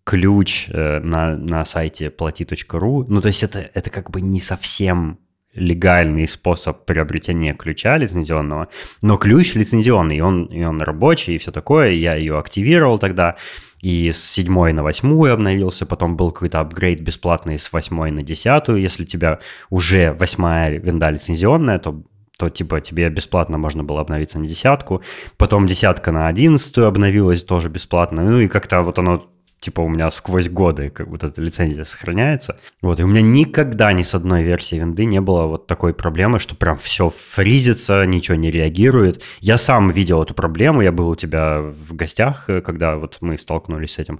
[0.05, 3.05] ключ э, на, на сайте плати.ру.
[3.07, 5.19] Ну, то есть это, это как бы не совсем
[5.53, 8.69] легальный способ приобретения ключа лицензионного,
[9.01, 13.35] но ключ лицензионный, и он, и он рабочий, и все такое, я ее активировал тогда,
[13.81, 18.79] и с седьмой на восьмую обновился, потом был какой-то апгрейд бесплатный с восьмой на десятую,
[18.79, 22.03] если у тебя уже восьмая винда лицензионная, то
[22.37, 25.03] то типа тебе бесплатно можно было обновиться на десятку,
[25.37, 29.27] потом десятка на одиннадцатую обновилась тоже бесплатно, ну и как-то вот оно
[29.61, 32.59] типа у меня сквозь годы как вот эта лицензия сохраняется.
[32.81, 36.39] Вот, и у меня никогда ни с одной версии винды не было вот такой проблемы,
[36.39, 39.23] что прям все фризится, ничего не реагирует.
[39.39, 43.37] Я сам видел эту проблему, я был у тебя в гостях, э, когда вот мы
[43.37, 44.19] столкнулись с этим.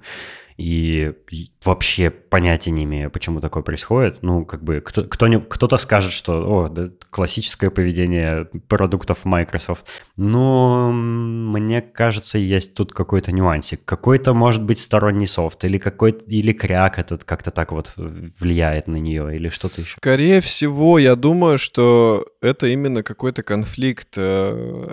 [0.56, 1.12] И
[1.64, 4.22] вообще понятия не имею, почему такое происходит.
[4.22, 9.86] Ну, как бы кто, кто кто-то скажет, что о, да, классическое поведение продуктов Microsoft.
[10.16, 13.84] Но мне кажется, есть тут какой-то нюансик.
[13.84, 18.96] Какой-то, может быть, сторонний софт или какой-то или кряк этот как-то так вот влияет на
[18.96, 19.96] нее или что-то еще.
[19.96, 24.90] Скорее всего, я думаю, что это именно какой-то конфликт э,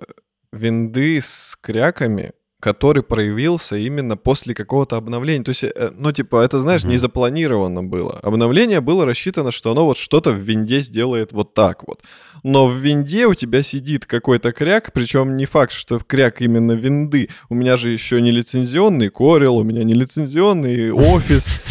[0.52, 5.44] винды с кряками, который проявился именно после какого-то обновления.
[5.44, 6.90] То есть, э, ну, типа, это, знаешь, mm-hmm.
[6.90, 8.20] не запланировано было.
[8.20, 12.04] Обновление было рассчитано, что оно вот что-то в винде сделает вот так вот.
[12.44, 16.74] Но в винде у тебя сидит какой-то кряк, причем не факт, что в кряк именно
[16.74, 17.30] винды.
[17.50, 21.62] У меня же еще не лицензионный Corel, у меня не лицензионный офис.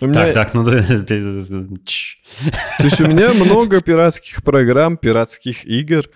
[0.00, 0.14] Меня...
[0.14, 0.82] Так, так, ну да.
[2.78, 6.08] То есть у меня много пиратских программ, пиратских игр.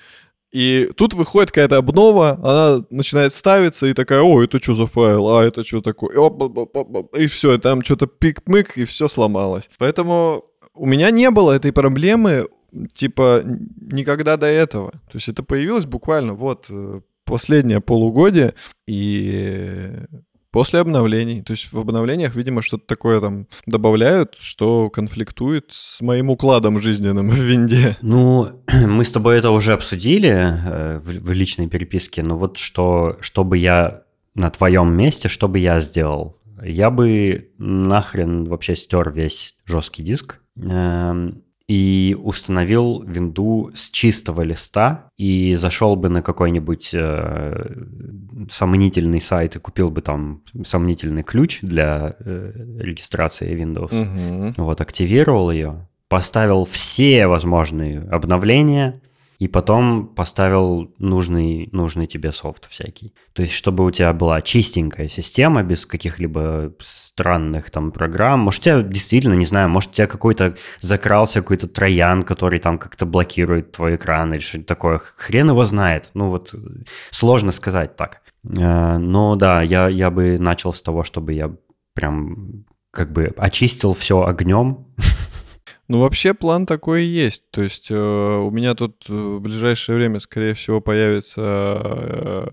[0.51, 5.29] И тут выходит какая-то обнова, она начинает ставиться и такая, о, это что за файл,
[5.29, 6.17] а это что такое,
[7.17, 9.69] и все, и там что-то пик-мык, и все сломалось.
[9.79, 12.47] Поэтому у меня не было этой проблемы,
[12.95, 14.93] типа, никогда до этого.
[14.93, 18.55] То есть это появилось буквально вот э, последнее полугодие,
[18.87, 19.93] и
[20.51, 21.43] После обновлений.
[21.43, 27.29] То есть в обновлениях, видимо, что-то такое там добавляют, что конфликтует с моим укладом жизненным
[27.31, 27.97] в винде.
[28.01, 28.49] Ну,
[28.87, 34.03] мы с тобой это уже обсудили э, в, личной переписке, но вот что, чтобы я
[34.35, 36.39] на твоем месте, что бы я сделал?
[36.63, 40.41] Я бы нахрен вообще стер весь жесткий диск.
[41.69, 47.85] И установил винду с чистого листа и зашел бы на какой-нибудь э,
[48.51, 53.93] сомнительный сайт и купил бы там сомнительный ключ для э, регистрации Windows.
[53.93, 54.65] Угу.
[54.65, 59.03] Вот, активировал ее, поставил все возможные обновления,
[59.39, 63.15] и потом поставил нужный, нужный тебе софт всякий.
[63.33, 68.41] То есть, чтобы у тебя была чистенькая система, без каких-либо странных там программ.
[68.41, 72.79] Может, у тебя действительно, не знаю, может, у тебя какой-то закрался какой-то троян, который там
[72.79, 74.99] как-то блокирует твой экран или что-то такое.
[74.99, 76.11] Хрен его знает.
[76.15, 76.53] Ну вот,
[77.11, 78.23] сложно сказать так.
[78.45, 81.55] Э, но да, я, я бы начал с того, чтобы я
[81.95, 84.87] прям как бы очистил все огнем,
[85.89, 87.51] Ну, вообще план такой и есть.
[87.51, 92.49] То есть э, у меня тут э, в ближайшее время, скорее всего, появится э,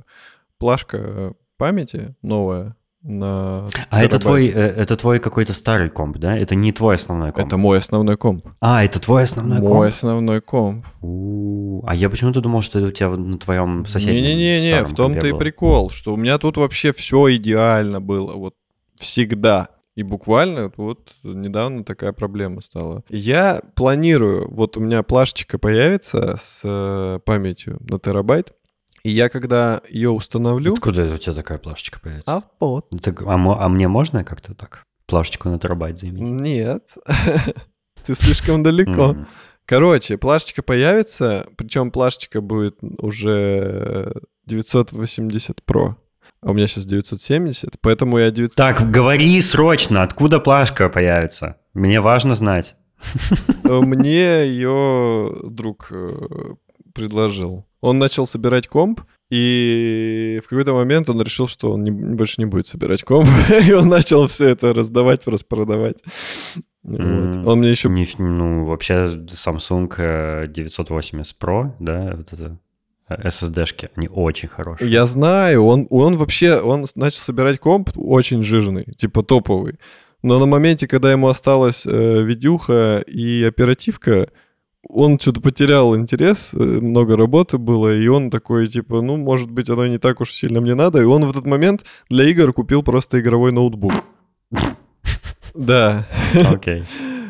[0.57, 6.35] плашка памяти новая на А это твой, э, это твой какой-то старый комп, да?
[6.35, 7.47] Это не твой основной комп?
[7.47, 8.47] Это мой основной комп.
[8.59, 9.77] А, это твой основной мой комп?
[9.77, 10.85] Мой основной комп.
[11.01, 11.85] У-у-у.
[11.85, 15.33] А я почему-то думал, что это у тебя на твоем соседнем Не-не-не, в том-то и
[15.33, 18.55] прикол, что у меня тут вообще все идеально было, вот
[18.95, 19.69] всегда.
[19.95, 23.03] И буквально вот недавно такая проблема стала.
[23.09, 28.53] Я планирую, вот у меня плашечка появится с э, памятью на терабайт,
[29.03, 30.73] и я когда ее установлю...
[30.73, 32.29] Откуда у тебя такая плашечка появится?
[32.29, 32.89] А вот.
[33.01, 36.21] Так, а, а мне можно как-то так плашечку на терабайт заиметь?
[36.21, 36.89] Нет.
[38.05, 39.15] Ты слишком далеко.
[39.65, 44.11] Короче, плашечка появится, причем плашечка будет уже
[44.45, 45.95] 980 Pro
[46.41, 48.55] а у меня сейчас 970, поэтому я 900...
[48.55, 51.57] Так, говори срочно, откуда плашка появится?
[51.73, 52.75] Мне важно знать.
[53.63, 56.55] Мне ее друг э,
[56.93, 57.65] предложил.
[57.81, 62.45] Он начал собирать комп, и в какой-то момент он решил, что он не, больше не
[62.45, 63.27] будет собирать комп,
[63.67, 65.97] и он начал все это раздавать, распродавать.
[66.83, 66.99] Вот.
[66.99, 67.89] Mm, он мне еще...
[67.89, 72.59] Не, ну, вообще Samsung 980 э, Pro, да, вот это
[73.09, 74.89] SSD-шки, они очень хорошие.
[74.89, 79.79] Я знаю, он, он вообще, он начал собирать комп очень жирный, типа топовый.
[80.23, 84.29] Но на моменте, когда ему осталась э, видюха и оперативка,
[84.89, 89.69] он что-то потерял интерес, э, много работы было, и он такой, типа, ну, может быть,
[89.69, 90.99] оно не так уж сильно мне надо.
[90.99, 93.93] И он в этот момент для игр купил просто игровой ноутбук.
[95.57, 96.05] Да.
[96.51, 96.83] Окей.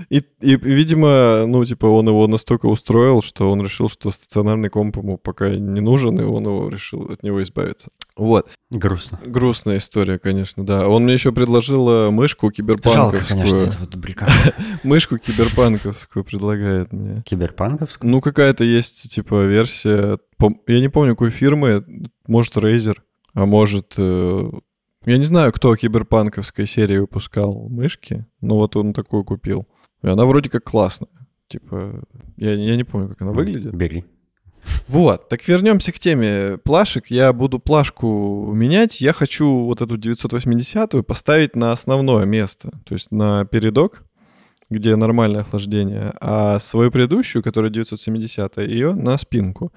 [0.10, 4.98] И, и, видимо, ну, типа, он его настолько устроил, что он решил, что стационарный комп
[4.98, 7.90] ему пока не нужен, и он его решил от него избавиться.
[8.16, 8.50] Вот.
[8.72, 9.20] Грустно.
[9.26, 10.88] Грустная история, конечно, да.
[10.88, 13.22] Он мне еще предложил э, мышку киберпанковскую.
[13.22, 14.28] Жалко, конечно, этого добряка.
[14.84, 17.22] Мышку киберпанковскую предлагает мне.
[17.26, 18.10] Киберпанковскую?
[18.10, 20.18] Ну, какая-то есть, типа, версия...
[20.68, 21.84] Я не помню, какой фирмы.
[22.28, 22.98] Может, Razer,
[23.34, 23.94] а может...
[23.98, 24.50] Э,
[25.06, 29.68] я не знаю, кто киберпанковской серии выпускал мышки, но вот он такую купил.
[30.04, 31.10] И она вроде как классная.
[31.48, 32.04] Типа,
[32.38, 33.74] я, я не помню, как она выглядит.
[33.74, 34.06] Бери.
[34.88, 37.08] Вот, так вернемся к теме плашек.
[37.08, 39.02] Я буду плашку менять.
[39.02, 44.04] Я хочу вот эту 980-ю поставить на основное место, то есть на передок,
[44.70, 49.72] где нормальное охлаждение, а свою предыдущую, которая 970 ее на спинку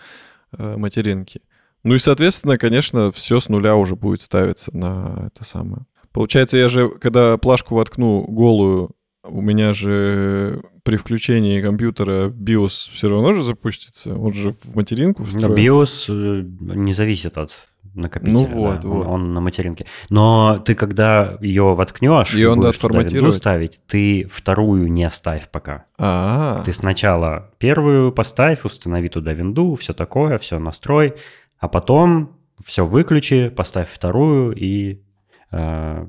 [0.56, 1.42] э, материнки.
[1.84, 5.86] Ну и, соответственно, конечно, все с нуля уже будет ставиться на это самое.
[6.12, 8.90] Получается, я же, когда плашку воткну голую,
[9.24, 14.14] у меня же при включении компьютера BIOS все равно же запустится.
[14.14, 15.54] Он же в материнку встроен.
[15.54, 16.42] BIOS э,
[16.74, 18.34] не зависит от накопителя.
[18.34, 19.06] Ну вот, да, вот.
[19.06, 19.86] Он, он на материнке.
[20.08, 25.84] Но ты когда ее воткнешь и он винду ставить, ты вторую не ставь пока.
[25.98, 26.64] А-а-а.
[26.64, 31.14] Ты сначала первую поставь, установи туда винду, все такое, все настрой,
[31.58, 35.02] а потом все выключи, поставь вторую и
[35.50, 36.06] э,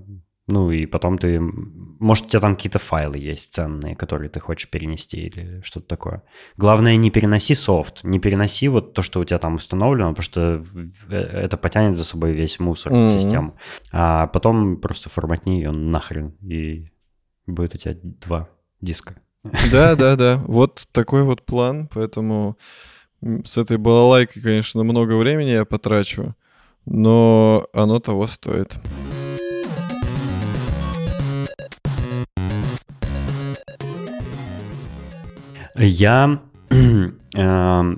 [0.50, 4.70] ну и потом ты, может, у тебя там какие-то файлы есть ценные, которые ты хочешь
[4.70, 6.24] перенести или что-то такое.
[6.58, 10.64] Главное, не переноси софт, не переноси вот то, что у тебя там установлено, потому что
[11.10, 13.22] э, это потянет за собой весь мусор mm-hmm.
[13.22, 13.56] систему.
[13.92, 16.92] А потом просто форматни ее нахрен, и
[17.46, 18.50] будет у тебя два
[18.82, 19.16] диска.
[19.72, 20.42] Да, да, да.
[20.48, 22.58] Вот такой вот план, поэтому
[23.22, 26.36] с этой балалайкой, конечно, много времени я потрачу,
[26.86, 28.76] но оно того стоит.
[35.80, 37.96] Я э,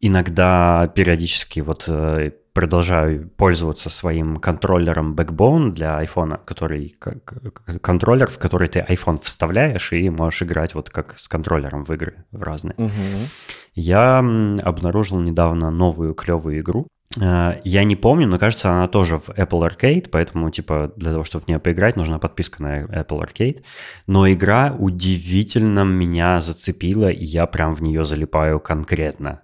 [0.00, 6.96] иногда периодически вот э, продолжаю пользоваться своим контроллером Backbone для iPhone, который
[7.80, 12.24] контроллер, в который ты iPhone вставляешь и можешь играть вот как с контроллером в игры
[12.32, 12.74] в разные.
[12.76, 12.90] Угу.
[13.74, 16.88] Я обнаружил недавно новую клевую игру.
[17.18, 21.24] Э, я не помню, но кажется, она тоже в Apple Arcade, поэтому, типа, для того,
[21.24, 23.62] чтобы в нее поиграть, нужна подписка на Apple Arcade.
[24.06, 29.42] Но игра удивительно меня зацепила, и я прям в нее залипаю конкретно.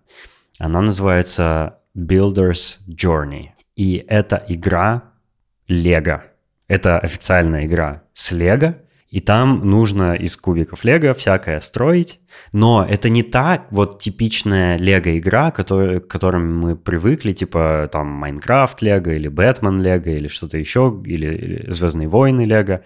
[0.58, 3.50] Она называется Builder's Journey.
[3.74, 5.12] И это игра
[5.68, 6.24] Лего.
[6.68, 8.76] Это официальная игра с Лего,
[9.10, 12.20] и там нужно из кубиков лего всякое строить.
[12.52, 18.82] Но это не та вот типичная лего-игра, который, к которым мы привыкли, типа там Майнкрафт
[18.82, 22.82] лего или Бэтмен лего или что-то еще, или, или Звездные войны лего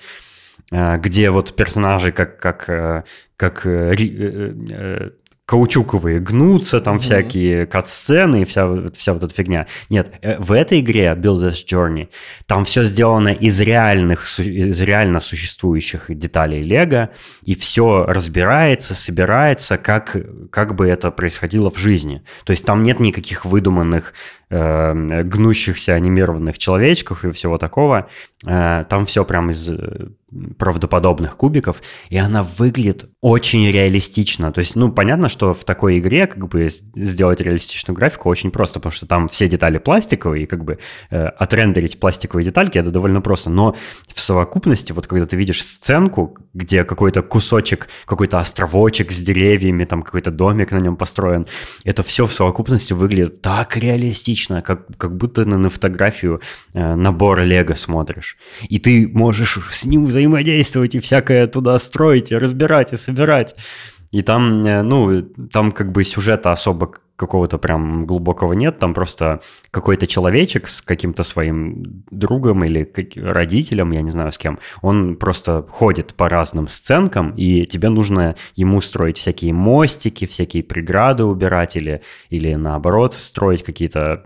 [0.71, 3.05] э, где вот персонажи как, как, э,
[3.37, 5.11] как э,
[5.51, 7.01] каучуковые гнутся, там mm-hmm.
[7.01, 9.67] всякие кат-сцены и вся, вся вот эта фигня.
[9.89, 12.09] Нет, э, в этой игре Builder's Journey
[12.47, 17.11] там все сделано из реальных, из реально существующих деталей Лего,
[17.43, 20.17] и все разбирается, собирается, как,
[20.51, 22.23] как бы это происходило в жизни.
[22.45, 24.15] То есть там нет никаких выдуманных
[24.51, 28.09] э, гнущихся анимированных человечков и всего такого.
[28.47, 30.11] Э, там все прям из э,
[30.59, 34.53] правдоподобных кубиков, и она выглядит очень реалистично.
[34.53, 38.81] То есть, ну, понятно, что в такой игре как бы сделать реалистичную графику очень просто,
[38.81, 40.79] потому что там все детали пластиковые, и как бы
[41.11, 43.51] э, отрендерить пластиковые детальки это довольно просто.
[43.51, 43.77] Но
[44.07, 50.03] в совокупности, вот когда ты видишь сценку, где какой-то кусочек, какой-то островочек с деревьями, там
[50.03, 51.47] какой-то домик на нем построен,
[51.85, 56.41] это все в совокупности выглядит так реалистично, как, как будто на, на фотографию
[56.75, 58.37] э, набора Лего смотришь.
[58.69, 63.57] И ты можешь с ним взаимодействовать взаимодействовать и всякое туда строить, и разбирать, и собирать.
[64.13, 69.41] И там, э, ну, там как бы сюжета особо какого-то прям глубокого нет, там просто
[69.71, 75.63] какой-то человечек с каким-то своим другом или родителем, я не знаю с кем, он просто
[75.69, 82.01] ходит по разным сценкам, и тебе нужно ему строить всякие мостики, всякие преграды убирать или,
[82.31, 84.25] или наоборот строить какие-то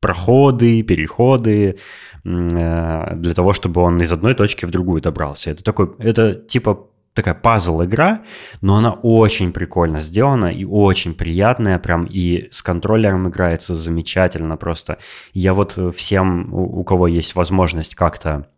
[0.00, 1.78] проходы, переходы,
[2.24, 5.50] э, для того, чтобы он из одной точки в другую добрался.
[5.50, 8.22] Это такой, это типа такая пазл-игра,
[8.60, 14.98] но она очень прикольно сделана и очень приятная, прям и с контроллером играется замечательно просто.
[15.32, 18.46] Я вот всем, у кого есть возможность как-то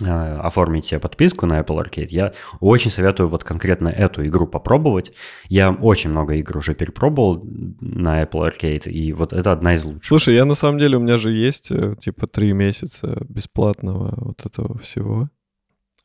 [0.00, 5.12] оформить себе подписку на Apple Arcade, я очень советую вот конкретно эту игру попробовать.
[5.48, 7.42] Я очень много игр уже перепробовал
[7.80, 10.04] на Apple Arcade, и вот это одна из лучших.
[10.04, 14.46] Слушай, я на самом деле, у меня же есть э, типа три месяца бесплатного вот
[14.46, 15.28] этого всего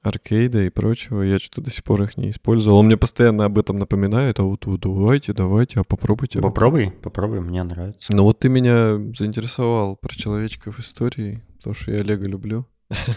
[0.06, 1.22] аркейда и прочего.
[1.22, 2.78] Я что-то до сих пор их не использовал.
[2.78, 6.40] Он мне постоянно об этом напоминает, а вот, вот давайте, давайте, а попробуйте.
[6.42, 8.16] Попробуй, попробуй, мне нравится.
[8.16, 12.68] Ну вот ты меня заинтересовал про человечков истории, потому что я Лего люблю.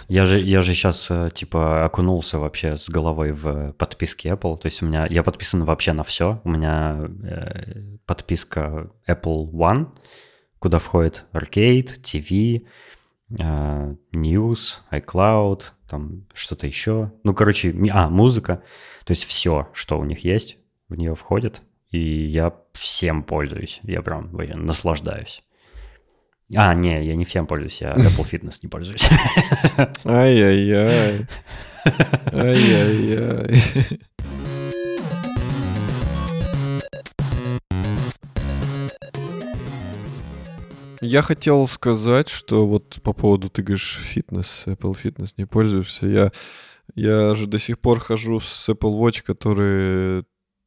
[0.09, 4.59] Я же, я же сейчас, э, типа, окунулся вообще с головой в подписки Apple.
[4.59, 6.41] То есть у меня, я подписан вообще на все.
[6.45, 9.89] У меня э, подписка Apple One,
[10.59, 12.67] куда входит Arcade, TV,
[13.39, 17.13] э, News, iCloud, там что-то еще.
[17.25, 18.63] Ну, короче, а, музыка.
[19.05, 20.59] То есть все, что у них есть,
[20.89, 21.63] в нее входит.
[21.91, 23.81] И я всем пользуюсь.
[23.83, 25.43] Я прям наслаждаюсь.
[26.57, 29.07] А, не, я не всем пользуюсь, я Apple Fitness не пользуюсь.
[30.05, 31.27] Ай-яй-яй.
[32.33, 33.63] Ай-яй-яй.
[41.01, 46.07] Я хотел сказать, что вот по поводу, ты говоришь, фитнес, Apple Fitness не пользуешься.
[46.07, 46.33] Я,
[46.95, 50.25] я же до сих пор хожу с Apple Watch, который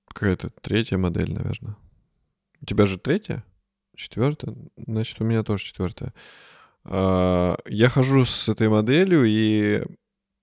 [0.08, 1.76] какая-то третья модель, наверное.
[2.62, 3.44] У тебя же третья?
[3.96, 4.56] Четвертая?
[4.88, 6.14] Значит, у меня тоже четвертая.
[6.84, 9.84] А, я хожу с этой моделью и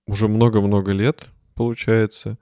[0.07, 1.25] уже много-много лет,
[1.55, 2.37] получается.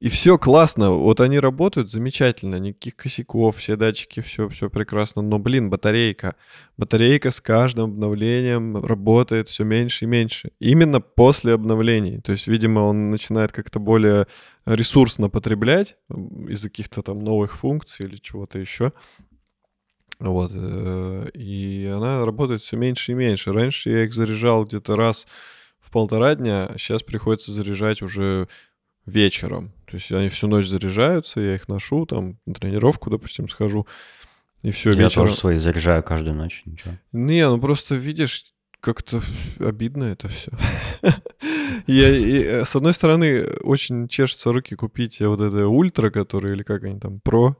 [0.00, 5.22] И все классно, вот они работают замечательно, никаких косяков, все датчики, все, все прекрасно.
[5.22, 6.36] Но, блин, батарейка.
[6.76, 10.52] Батарейка с каждым обновлением работает все меньше и меньше.
[10.60, 12.20] Именно после обновлений.
[12.20, 14.28] То есть, видимо, он начинает как-то более
[14.66, 15.96] ресурсно потреблять
[16.48, 18.92] из-за каких-то там новых функций или чего-то еще.
[20.18, 20.50] Вот.
[20.54, 23.52] Э, и она работает все меньше и меньше.
[23.52, 25.26] Раньше я их заряжал где-то раз
[25.78, 28.48] в полтора дня, сейчас приходится заряжать уже
[29.06, 29.72] вечером.
[29.86, 33.86] То есть они всю ночь заряжаются, я их ношу, там, на тренировку, допустим, схожу,
[34.62, 35.26] и все, я вечером...
[35.26, 36.94] тоже свои заряжаю каждую ночь, ничего.
[37.12, 39.22] Не, ну просто видишь, как-то
[39.60, 40.50] обидно это все.
[41.86, 46.62] Я, и, э, с одной стороны, очень чешется руки купить вот это ультра, которые, или
[46.62, 47.56] как они там, про,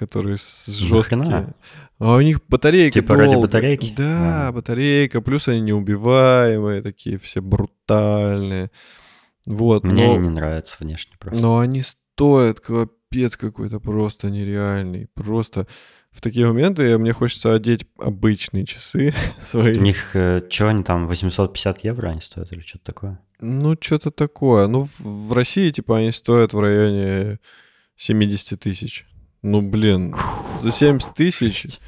[0.00, 0.36] которые
[0.66, 1.54] жесткие.
[1.98, 3.24] А у них батарейка Типа долго.
[3.24, 3.94] ради батарейки?
[3.94, 4.52] Да, а.
[4.52, 8.70] батарейка, плюс они неубиваемые, такие все брутальные.
[9.46, 11.40] Вот, Мне но, не нравится внешне просто.
[11.40, 15.08] Но они стоят капец какой-то просто нереальный.
[15.14, 15.66] Просто
[16.10, 19.76] в такие моменты мне хочется одеть обычные часы свои.
[19.76, 23.20] У них, э, что они там, 850 евро они стоят или что-то такое?
[23.40, 24.66] Ну, что-то такое.
[24.66, 27.38] Ну, в России, типа, они стоят в районе
[27.96, 29.06] 70 тысяч.
[29.42, 30.14] Ну, блин,
[30.58, 31.80] за 70 тысяч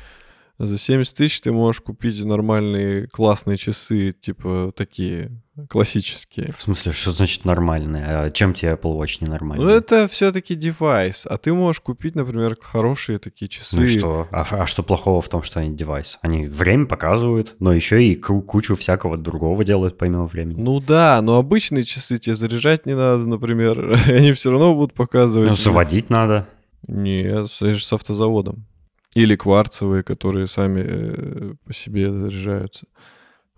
[0.59, 6.53] за 70 тысяч ты можешь купить нормальные классные часы, типа такие классические.
[6.57, 8.07] В смысле, что значит нормальные?
[8.07, 9.65] А чем тебе Apple Watch не нормальный?
[9.65, 11.27] Ну, это все-таки девайс.
[11.29, 13.77] А ты можешь купить, например, хорошие такие часы.
[13.77, 14.29] Ну и что?
[14.31, 16.19] А, а что плохого в том, что они девайс?
[16.23, 20.63] Они время показывают, но еще и кучу всякого другого делают помимо времени.
[20.63, 24.01] Ну да, но обычные часы тебе заряжать не надо, например.
[24.07, 25.49] Они все равно будут показывать.
[25.49, 26.47] Ну, заводить надо.
[26.87, 28.67] Нет, это же с автозаводом.
[29.15, 32.87] Или кварцевые, которые сами э, по себе заряжаются.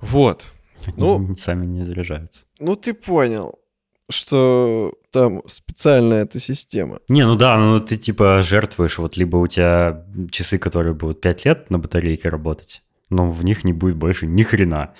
[0.01, 0.47] Вот.
[0.97, 2.47] Ну, сами не заряжаются.
[2.59, 3.59] Ну, ты понял,
[4.11, 6.99] что там специальная эта система.
[7.09, 11.45] Не, ну да, ну ты типа жертвуешь, вот либо у тебя часы, которые будут 5
[11.45, 14.95] лет на батарейке работать, но в них не будет больше ни хрена.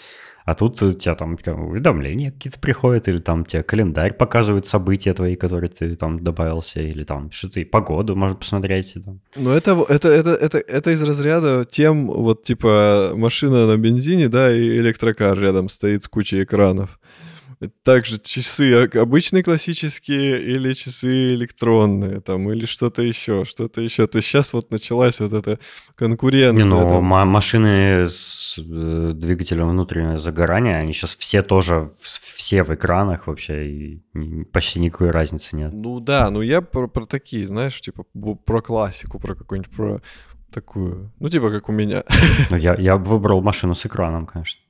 [0.45, 5.37] А тут у тебя там уведомления какие-то приходят, или там тебе календарь показывает события твои,
[5.37, 8.95] которые ты там добавился, или там что-то и погоду можно посмотреть.
[9.05, 9.21] Там.
[9.37, 14.55] Ну это, это, это, это, это из разряда тем, вот типа машина на бензине, да,
[14.55, 16.99] и электрокар рядом стоит с кучей экранов
[17.83, 24.07] также часы обычные классические или часы электронные, там, или что-то еще, что-то еще.
[24.07, 25.59] То есть сейчас вот началась вот эта
[25.95, 26.65] конкуренция.
[26.65, 27.05] Не, ну, там.
[27.05, 34.03] машины с э, двигателем внутреннего загорания, они сейчас все тоже, все в экранах вообще, и
[34.53, 35.73] почти никакой разницы нет.
[35.73, 38.05] Ну да, ну я про, про такие, знаешь, типа
[38.45, 40.03] про классику, про какую-нибудь, про
[40.51, 42.05] такую, ну типа как у меня.
[42.51, 44.64] Ну, я, я выбрал машину с экраном, конечно.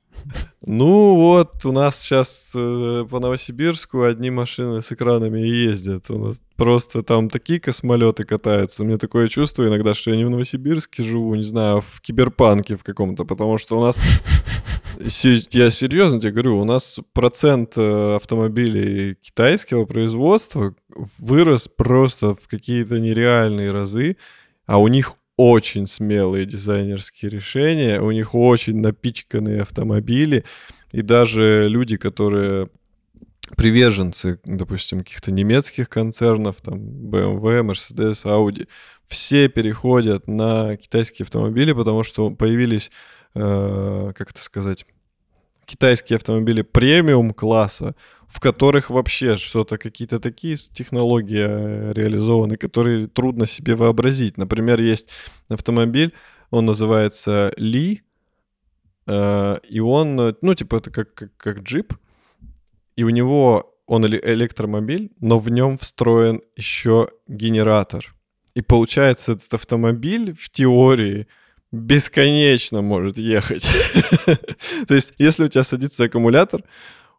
[0.65, 6.09] Ну вот, у нас сейчас э, по Новосибирску одни машины с экранами ездят.
[6.09, 8.81] У нас просто там такие космолеты катаются.
[8.81, 12.01] У меня такое чувство иногда, что я не в Новосибирске живу, не знаю, а в
[12.01, 13.95] киберпанке в каком-то, потому что у нас
[15.51, 20.73] я серьезно тебе говорю, у нас процент э, автомобилей китайского производства
[21.19, 24.17] вырос просто в какие-то нереальные разы,
[24.65, 30.45] а у них очень смелые дизайнерские решения, у них очень напичканные автомобили,
[30.91, 32.69] и даже люди, которые
[33.57, 38.67] приверженцы, допустим, каких-то немецких концернов, там BMW, Mercedes, Audi,
[39.05, 42.91] все переходят на китайские автомобили, потому что появились,
[43.35, 44.85] э, как это сказать,
[45.65, 47.95] китайские автомобили премиум класса,
[48.27, 54.37] в которых вообще что-то, какие-то такие технологии э, реализованы, которые трудно себе вообразить.
[54.37, 55.09] Например, есть
[55.49, 56.13] автомобиль,
[56.51, 58.01] он называется Ли,
[59.07, 61.93] э, и он, ну, типа, это как, как, как джип,
[62.95, 68.15] и у него он электромобиль, но в нем встроен еще генератор.
[68.55, 71.27] И получается, этот автомобиль в теории
[71.75, 73.67] бесконечно может ехать.
[74.87, 76.63] То есть, если у тебя садится аккумулятор,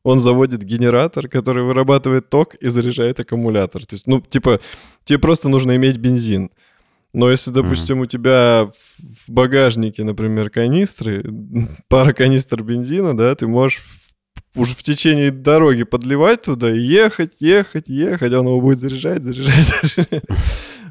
[0.03, 3.85] он заводит генератор, который вырабатывает ток и заряжает аккумулятор.
[3.85, 4.61] То есть, ну, типа,
[5.05, 6.51] тебе просто нужно иметь бензин.
[7.13, 8.05] Но если, допустим, mm-hmm.
[8.05, 11.25] у тебя в багажнике, например, канистры,
[11.89, 13.83] пара канистр бензина, да, ты можешь
[14.55, 19.67] уже в течение дороги подливать туда и ехать, ехать, ехать, он его будет заряжать, заряжать,
[19.97, 20.25] заряжать.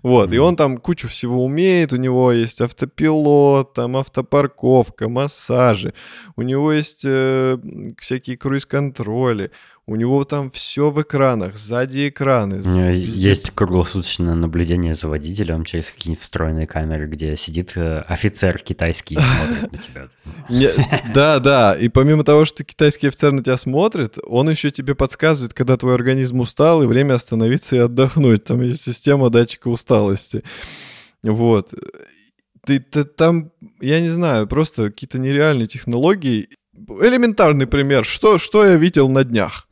[0.05, 5.95] Вот, и он там кучу всего умеет, у него есть автопилот, там автопарковка, массажи,
[6.35, 7.57] у него есть э,
[7.97, 9.49] всякие круиз-контроли,
[9.87, 12.55] у него там все в экранах, сзади экраны.
[12.55, 18.57] У него есть круглосуточное наблюдение за водителем через какие-нибудь встроенные камеры, где сидит э, офицер
[18.57, 20.07] китайский и смотрит на тебя.
[21.13, 21.75] Да, да.
[21.75, 25.93] И помимо того, что китайский офицер на тебя смотрит, он еще тебе подсказывает, когда твой
[25.93, 28.43] организм устал, и время остановиться и отдохнуть.
[28.43, 30.43] Там есть система датчика усталости.
[31.21, 31.73] Вот.
[32.65, 36.49] Ты, ты там, я не знаю, просто какие-то нереальные технологии.
[36.73, 38.03] Элементарный пример.
[38.03, 39.67] Что, что я видел на днях?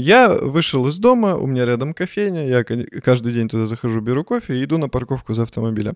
[0.00, 4.54] Я вышел из дома, у меня рядом кофейня, я каждый день туда захожу, беру кофе
[4.58, 5.94] и иду на парковку за автомобилем.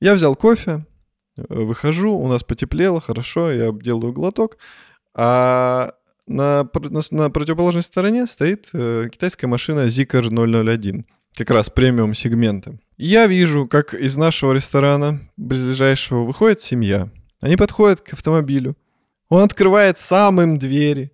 [0.00, 0.86] Я взял кофе,
[1.36, 4.56] э, выхожу, у нас потеплело, хорошо, я делаю глоток,
[5.14, 5.92] а
[6.26, 11.04] на, на, на противоположной стороне стоит э, китайская машина Zikr 001,
[11.36, 12.78] как раз премиум сегмента.
[12.96, 17.10] Я вижу, как из нашего ресторана ближайшего выходит семья.
[17.42, 18.76] Они подходят к автомобилю.
[19.28, 21.12] Он открывает сам им двери.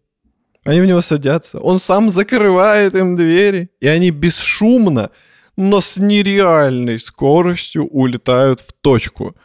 [0.64, 1.58] Они в него садятся.
[1.58, 3.70] Он сам закрывает им двери.
[3.80, 5.10] И они бесшумно,
[5.56, 9.36] но с нереальной скоростью улетают в точку.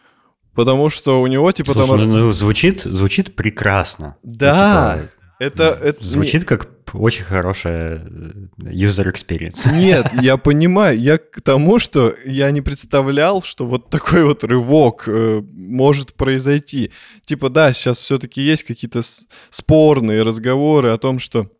[0.53, 2.11] Потому что у него типа Слушай, там...
[2.11, 4.17] ну, звучит, звучит прекрасно.
[4.23, 4.93] Да.
[4.95, 9.71] Ну, типа, это, это звучит как очень хорошая э, user experience.
[9.77, 10.99] Нет, я понимаю.
[10.99, 16.91] Я к тому, что я не представлял, что вот такой вот рывок э, может произойти.
[17.25, 19.01] Типа, да, сейчас все-таки есть какие-то
[19.49, 21.51] спорные разговоры о том, что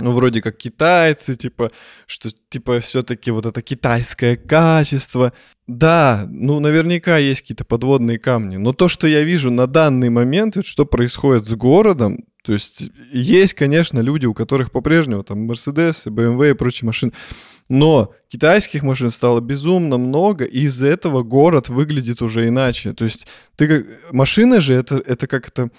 [0.00, 1.70] ну, вроде как китайцы, типа,
[2.06, 5.32] что, типа, все-таки вот это китайское качество.
[5.68, 10.66] Да, ну, наверняка есть какие-то подводные камни, но то, что я вижу на данный момент,
[10.66, 16.50] что происходит с городом, то есть есть, конечно, люди, у которых по-прежнему там Mercedes, BMW
[16.50, 17.12] и прочие машины,
[17.70, 22.92] но китайских машин стало безумно много, и из-за этого город выглядит уже иначе.
[22.92, 23.26] То есть
[23.56, 24.12] ты как...
[24.12, 25.70] машина же это, это как это...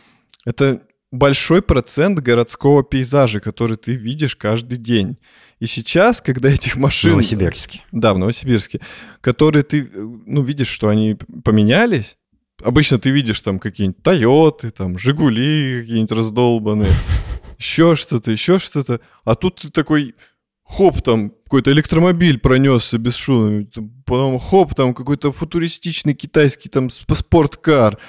[0.44, 5.18] Это большой процент городского пейзажа, который ты видишь каждый день.
[5.60, 7.12] И сейчас, когда этих машин...
[7.12, 7.82] В Новосибирске.
[7.92, 8.82] Да, в Новосибирске.
[9.22, 12.18] Которые ты, ну, видишь, что они поменялись.
[12.64, 16.92] Обычно ты видишь там какие-нибудь Тойоты, там, Жигули какие-нибудь раздолбанные,
[17.58, 19.02] еще что-то, еще что-то.
[19.24, 20.16] А тут ты такой,
[20.64, 23.68] хоп, там какой-то электромобиль пронесся бесшумно,
[24.06, 28.00] потом хоп, там какой-то футуристичный китайский там спорткар,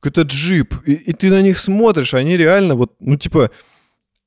[0.00, 3.50] какой-то джип, и, и ты на них смотришь, они реально вот, ну типа,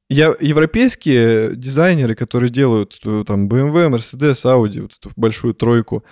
[0.09, 6.03] я, европейские дизайнеры, которые делают э, там BMW, Mercedes, Audi, вот эту большую тройку,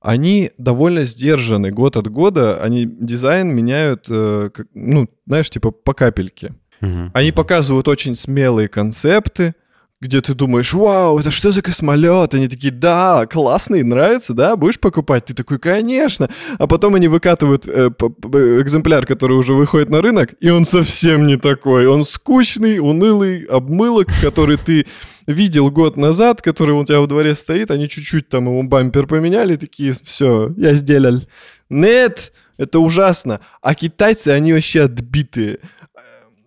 [0.00, 5.92] они довольно сдержаны год от года, они дизайн меняют, э, как, ну, знаешь, типа по
[5.92, 6.54] капельке.
[6.80, 7.10] Uh-huh.
[7.12, 9.54] Они показывают очень смелые концепты,
[10.00, 12.32] где ты думаешь, вау, это что за космолет?
[12.32, 15.24] Они такие, да, классный, нравится, да, будешь покупать?
[15.24, 16.30] Ты такой, конечно.
[16.58, 21.36] А потом они выкатывают э, экземпляр, который уже выходит на рынок, и он совсем не
[21.36, 21.86] такой.
[21.88, 24.86] Он скучный, унылый, обмылок, который ты
[25.26, 29.56] видел год назад, который у тебя во дворе стоит, они чуть-чуть там ему бампер поменяли,
[29.56, 31.22] такие, все, я сделал.
[31.68, 33.40] Нет, это ужасно.
[33.62, 35.58] А китайцы, они вообще отбитые.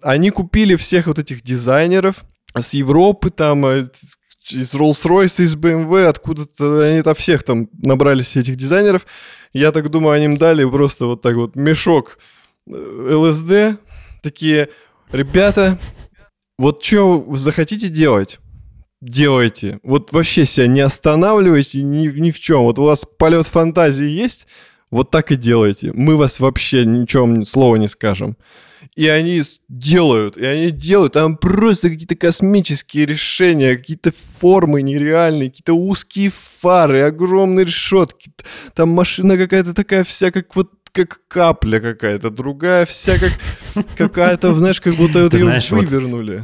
[0.02, 2.24] Они купили всех вот этих дизайнеров,
[2.60, 3.86] с Европы, там, э,
[4.50, 9.06] из Rolls-Royce, из BMW, откуда-то они там всех там набрались этих дизайнеров.
[9.54, 12.18] Я так думаю, они им дали просто вот так вот мешок
[12.68, 13.80] э, ЛСД.
[14.22, 14.70] Такие,
[15.12, 15.78] ребята,
[16.58, 18.40] вот что захотите делать?
[19.02, 19.80] Делайте.
[19.84, 22.64] Вот вообще себя не останавливайте ни, ни в чем.
[22.64, 24.46] Вот у вас полет фантазии есть,
[24.92, 25.92] вот так и делайте.
[25.94, 28.38] Мы вас вообще ничем слова не скажем
[28.96, 35.74] и они делают, и они делают, там просто какие-то космические решения, какие-то формы нереальные, какие-то
[35.74, 38.32] узкие фары, огромные решетки,
[38.76, 44.82] там машина какая-то такая вся, как вот как капля какая-то, другая вся как какая-то, знаешь,
[44.82, 45.30] как будто ее
[45.70, 46.44] вывернули.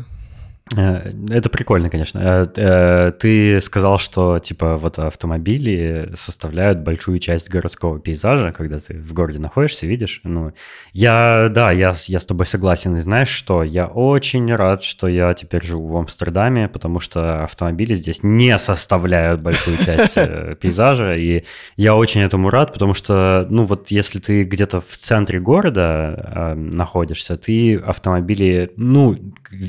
[0.76, 2.20] Э, это прикольно, конечно.
[2.20, 8.96] Э, э, ты сказал, что типа вот автомобили составляют большую часть городского пейзажа, когда ты
[9.00, 10.22] в городе находишься, видишь.
[10.24, 10.54] Ну,
[10.94, 12.96] я, да, я, я с тобой согласен.
[12.98, 13.64] И знаешь что?
[13.64, 19.42] Я очень рад, что я теперь живу в Амстердаме, потому что автомобили здесь не составляют
[19.42, 20.16] большую часть
[20.60, 21.16] пейзажа.
[21.16, 21.44] И
[21.78, 27.38] я очень этому рад, потому что, ну вот если ты где-то в центре города находишься,
[27.38, 29.16] ты автомобили, ну,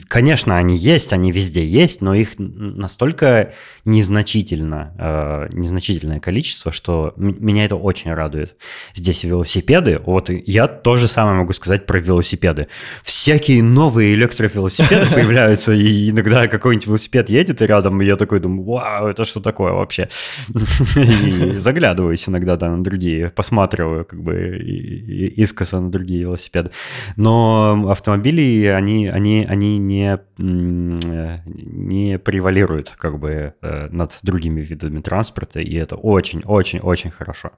[0.08, 3.52] конечно, они есть, они везде есть, но их настолько
[3.84, 8.56] незначительно, э, незначительное количество, что меня это очень радует.
[8.94, 12.68] Здесь велосипеды, вот я то же самое могу сказать про велосипеды.
[13.02, 18.64] Всякие новые электровелосипеды появляются, и иногда какой-нибудь велосипед едет и рядом, и я такой думаю,
[18.64, 20.08] вау, это что такое вообще?
[20.96, 24.56] И заглядываюсь иногда да, на другие, посматриваю как бы
[25.36, 26.70] искоса на другие велосипеды.
[27.16, 30.18] Но автомобили, они, они, они не,
[30.78, 37.52] не превалируют как бы э, над другими видами транспорта, и это очень-очень-очень хорошо.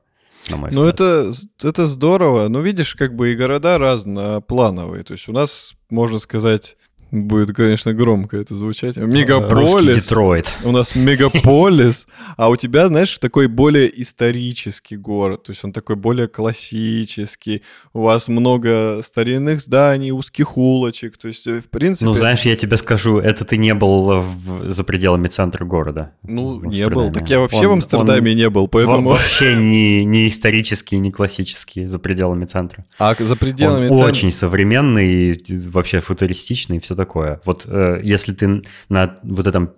[0.49, 2.49] На мой ну, это, это здорово.
[2.49, 5.05] Ну, видишь, как бы и города разноплановые.
[5.05, 6.77] То есть у нас, можно сказать,
[7.11, 8.97] Будет, конечно, громко это звучать.
[8.97, 9.73] Мегаполис.
[9.73, 10.59] Русский Детройт.
[10.63, 12.07] У нас мегаполис,
[12.37, 15.43] а у тебя, знаешь, такой более исторический город.
[15.45, 17.63] То есть он такой более классический.
[17.93, 21.19] У вас много старинных зданий, узких улочек.
[21.19, 22.05] То есть, в принципе...
[22.05, 26.13] Ну, знаешь, я тебе скажу, это ты не был в, за пределами центра города.
[26.23, 27.11] Ну, не был.
[27.11, 29.11] Так я вообще он, в Амстердаме не был, поэтому...
[29.11, 32.85] Вообще не, не исторический, не классический за пределами центра.
[32.99, 34.07] А за пределами он центра...
[34.07, 37.41] очень современный, вообще футуристичный все такое.
[37.45, 39.71] Вот э, если ты на вот этом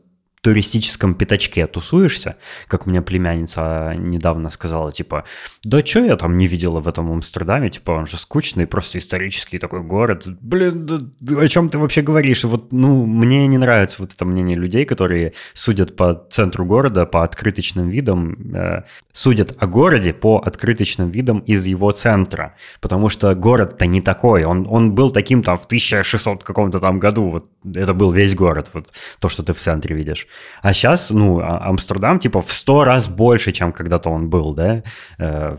[0.42, 2.36] туристическом пятачке тусуешься,
[2.66, 5.24] как у меня племянница недавно сказала, типа,
[5.62, 9.58] да что я там не видела в этом Амстердаме, типа, он же скучный, просто исторический
[9.58, 10.84] такой город, блин,
[11.20, 12.42] да, о чем ты вообще говоришь?
[12.42, 17.22] Вот, ну, мне не нравится вот это мнение людей, которые судят по центру города, по
[17.22, 18.82] открыточным видам, э,
[19.12, 24.66] судят о городе по открыточным видам из его центра, потому что город-то не такой, он,
[24.68, 28.88] он был таким там в 1600 каком-то там году, вот это был весь город, вот
[29.20, 30.26] то, что ты в центре видишь.
[30.62, 34.82] А сейчас, ну, а, Амстердам, типа, в сто раз больше, чем когда-то он был, да,
[35.18, 35.56] э,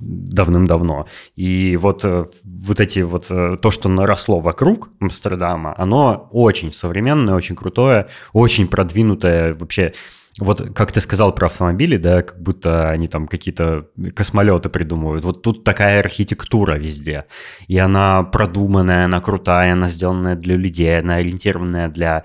[0.00, 1.06] давным-давно.
[1.36, 7.34] И вот, э, вот эти вот, э, то, что наросло вокруг Амстердама, оно очень современное,
[7.34, 9.92] очень крутое, очень продвинутое, вообще
[10.38, 15.24] вот как ты сказал про автомобили, да, как будто они там какие-то космолеты придумывают.
[15.24, 17.24] Вот тут такая архитектура везде.
[17.68, 22.24] И она продуманная, она крутая, она сделанная для людей, она ориентированная для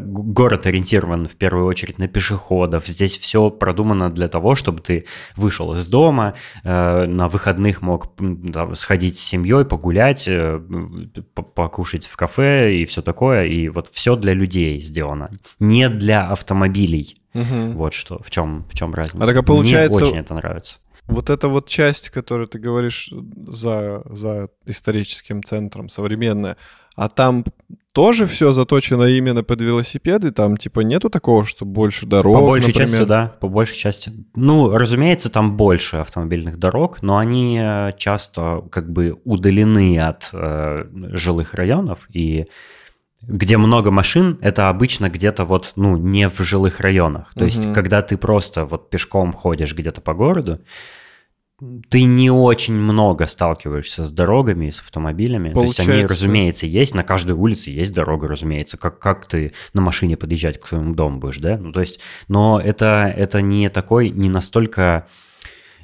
[0.00, 2.86] город ориентирован в первую очередь на пешеходов.
[2.86, 5.04] Здесь все продумано для того, чтобы ты
[5.36, 8.08] вышел из дома, э, на выходных мог
[8.74, 10.28] сходить с семьей, погулять,
[11.54, 13.44] покушать в кафе и все такое.
[13.44, 17.20] И вот все для людей сделано, не для автомобилей.
[17.34, 17.72] Угу.
[17.74, 19.24] Вот что, в чем, в чем разница.
[19.24, 19.98] А так, а получается...
[20.00, 20.78] Мне очень это нравится.
[21.06, 23.10] Вот эта вот часть, которую ты говоришь
[23.46, 26.56] за, за историческим центром, современная,
[26.94, 27.44] а там
[27.92, 30.32] тоже все заточено именно под велосипеды?
[30.32, 32.88] Там типа нету такого, что больше дорог, По большей например?
[32.88, 34.12] части, да, по большей части.
[34.34, 40.86] Ну, разумеется, там больше автомобильных дорог, но они э, часто как бы удалены от э,
[41.12, 42.46] жилых районов, и
[43.22, 47.32] где много машин, это обычно где-то вот, ну, не в жилых районах.
[47.34, 47.46] То угу.
[47.46, 50.60] есть, когда ты просто вот пешком ходишь где-то по городу,
[51.88, 55.52] ты не очень много сталкиваешься с дорогами, с автомобилями.
[55.52, 55.76] Получается...
[55.76, 58.76] То есть они, разумеется, есть, на каждой улице есть дорога, разумеется.
[58.76, 61.58] Как, как ты на машине подъезжать к своему дому будешь, да?
[61.58, 65.06] Ну, то есть, но это, это не такой, не настолько,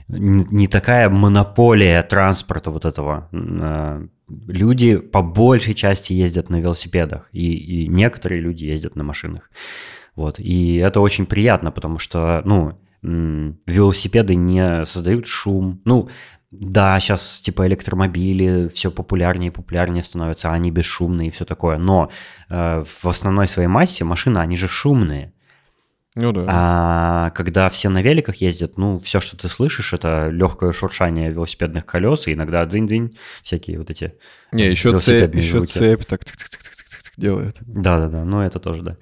[0.09, 3.29] не такая монополия транспорта вот этого.
[3.33, 4.07] А,
[4.47, 9.51] люди по большей части ездят на велосипедах, и, и некоторые люди ездят на машинах.
[10.17, 15.81] Вот, и это очень приятно, потому что, ну, велосипеды не создают шум.
[15.85, 16.09] Ну,
[16.51, 22.11] да, сейчас типа электромобили все популярнее и популярнее становятся, они бесшумные и все такое, но
[22.49, 25.33] э, в основной своей массе машины, они же шумные.
[26.17, 26.45] Ну да.
[26.49, 31.87] А когда все на великах ездят, ну, все, что ты слышишь, это легкое шуршание велосипедных
[31.87, 34.15] колес, и иногда дзынь-дзынь, всякие вот эти
[34.51, 36.21] Не, еще цепь, еще цепь так
[37.17, 37.57] делает.
[37.61, 38.97] Да-да-да, ну это тоже, да.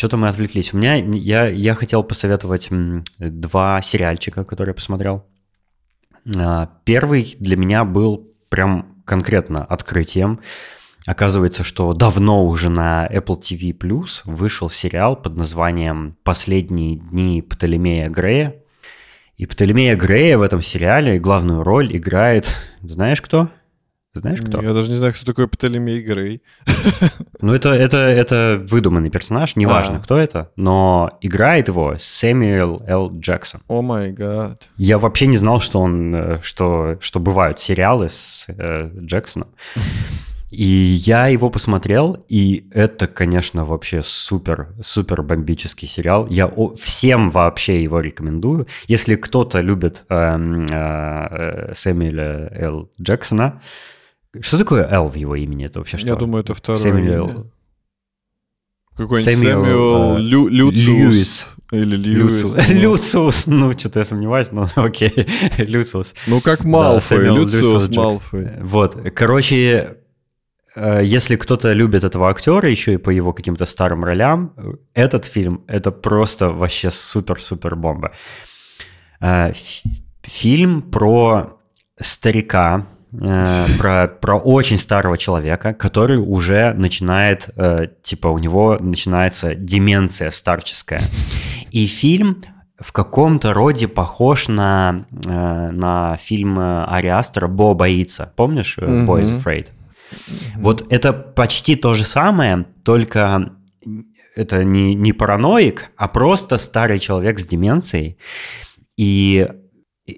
[0.00, 0.72] Что-то мы отвлеклись.
[0.72, 2.70] У меня я, я хотел посоветовать
[3.18, 5.26] два сериальчика, которые я посмотрел.
[6.38, 10.40] А, первый для меня был прям конкретно открытием.
[11.06, 18.08] Оказывается, что давно уже на Apple TV Plus вышел сериал под названием «Последние дни Птолемея
[18.08, 18.54] Грея».
[19.36, 23.50] И Птолемея Грея в этом сериале главную роль играет, знаешь кто?
[24.12, 24.60] Знаешь, кто?
[24.60, 26.42] Я даже не знаю, кто такой Птолемей Грей.
[27.42, 30.00] Ну, это, это, это выдуманный персонаж, неважно, а.
[30.00, 33.18] кто это, но играет его Сэмюэл Л.
[33.18, 33.62] Джексон.
[33.66, 34.68] О май гад.
[34.76, 39.48] Я вообще не знал, что он, э, что, что бывают сериалы с э, Джексоном.
[40.50, 46.26] И я его посмотрел, и это, конечно, вообще супер, супер бомбический сериал.
[46.28, 48.66] Я всем вообще его рекомендую.
[48.88, 50.14] Если кто-то любит э,
[50.70, 52.90] э, Сэмюэля Л.
[53.00, 53.62] Джексона,
[54.40, 55.66] что такое Л в его имени?
[55.66, 56.08] Это вообще что?
[56.08, 57.28] Я думаю, это второе Сэмюэл...
[57.28, 57.44] имя.
[58.96, 60.86] Какой-нибудь Сэмюэл, Сэмюэл Лю- Люциус.
[60.86, 61.56] Льюис.
[61.72, 62.42] Или Льюис.
[62.44, 62.68] Люциус.
[62.68, 62.74] ну.
[62.74, 63.46] Люциус.
[63.46, 65.26] Ну, что-то я сомневаюсь, но окей.
[65.58, 66.14] Люциус.
[66.26, 67.96] Ну, как Малфой, Сэмюэл Люциус Люциус.
[67.96, 68.48] Малфой.
[68.60, 69.96] Вот, короче,
[70.76, 75.24] э, если кто-то любит этого актера еще и по его каким-то старым ролям, э, этот
[75.24, 78.12] фильм это просто вообще супер-супер бомба.
[79.20, 79.52] Э,
[80.22, 81.58] Фильм про
[81.98, 90.30] старика, про, про очень старого человека, который уже начинает, э, типа у него начинается деменция
[90.30, 91.02] старческая.
[91.70, 92.42] И фильм
[92.80, 98.32] в каком-то роде похож на, э, на фильм э, Ари Астера «Бо боится».
[98.36, 99.38] Помнишь э, «Boy is.
[99.38, 99.68] Afraid»?
[100.56, 103.52] Вот это почти то же самое, только
[104.34, 108.18] это не, не параноик, а просто старый человек с деменцией.
[108.96, 109.48] И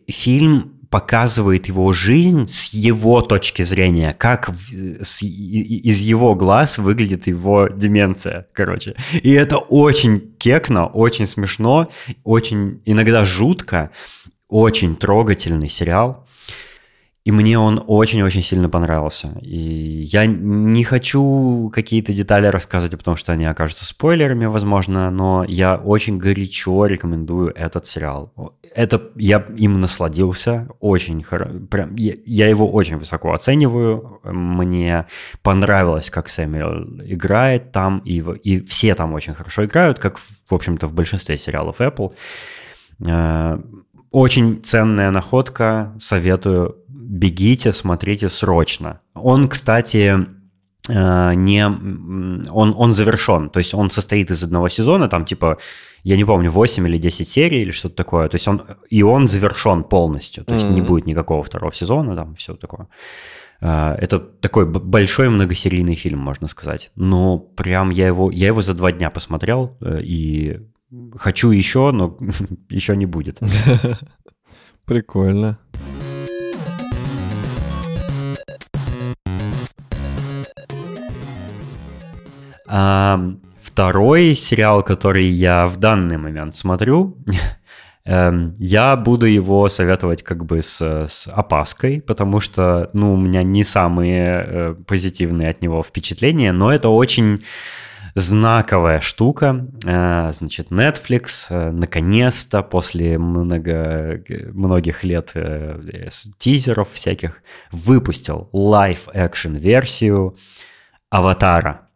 [0.09, 7.27] фильм показывает его жизнь с его точки зрения, как в- с- из его глаз выглядит
[7.27, 8.95] его деменция, короче.
[9.23, 11.89] И это очень кекно, очень смешно,
[12.25, 13.91] очень иногда жутко,
[14.49, 16.29] очень трогательный сериал.
[17.25, 19.39] И мне он очень-очень сильно понравился.
[19.43, 25.77] И я не хочу какие-то детали рассказывать, потому что они окажутся спойлерами, возможно, но я
[25.77, 28.33] очень горячо рекомендую этот сериал.
[28.75, 34.21] Это я им насладился, очень хоро- прям я, я его очень высоко оцениваю.
[34.25, 35.07] Мне
[35.43, 40.55] понравилось, как Сэмюэл играет там, и, и все там очень хорошо играют, как, в в
[40.55, 42.13] общем-то, в большинстве сериалов Apple.
[44.13, 46.77] Очень ценная находка, советую.
[46.89, 49.01] Бегите, смотрите срочно.
[49.15, 50.27] Он, кстати,
[50.89, 55.59] э, не, он, он завершен, то есть он состоит из одного сезона, там типа,
[56.05, 59.29] я не помню, 8 или 10 серий или что-то такое, то есть он, и он
[59.29, 60.87] завершен полностью, то есть не Мгм.
[60.87, 62.87] будет никакого второго сезона, там все такое.
[63.61, 66.91] Э, Это такой большой многосерийный фильм, можно сказать.
[66.97, 70.61] Но прям я его, я его за два дня посмотрел э, и
[71.17, 72.17] хочу еще, но
[72.69, 73.41] еще не будет.
[74.85, 75.59] Прикольно.
[82.69, 83.21] А,
[83.61, 87.19] второй сериал, который я в данный момент смотрю,
[88.05, 93.43] эм, я буду его советовать как бы с, с опаской, потому что, ну, у меня
[93.43, 97.43] не самые э, позитивные от него впечатления, но это очень
[98.15, 99.67] знаковая штука.
[99.87, 106.09] Э, Значит, Netflix э, наконец-то после много, многих лет э,
[106.39, 110.37] тизеров всяких выпустил live-action версию
[111.11, 111.89] Аватара.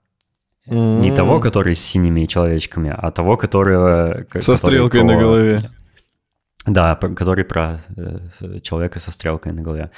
[0.67, 1.15] Не М.
[1.17, 4.27] того, который с синими человечками, а того, который...
[4.41, 5.71] Со который стрелкой про- на голове.
[6.67, 7.79] Да, который про
[8.63, 9.91] человека со стрелкой на голове.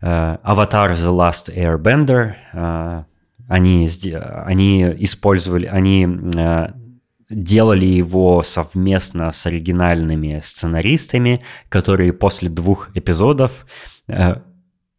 [0.00, 3.04] Аватар The Last Airbender.
[3.50, 3.88] Они,
[4.46, 5.66] они использовали...
[5.66, 6.68] Они э,
[7.28, 13.66] делали его совместно с оригинальными сценаристами, которые после двух эпизодов
[14.06, 14.36] э,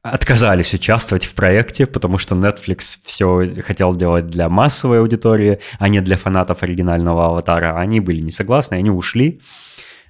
[0.02, 6.02] отказались участвовать в проекте, потому что Netflix все хотел делать для массовой аудитории, а не
[6.02, 7.80] для фанатов оригинального аватара.
[7.80, 9.39] Они были не согласны, они ушли.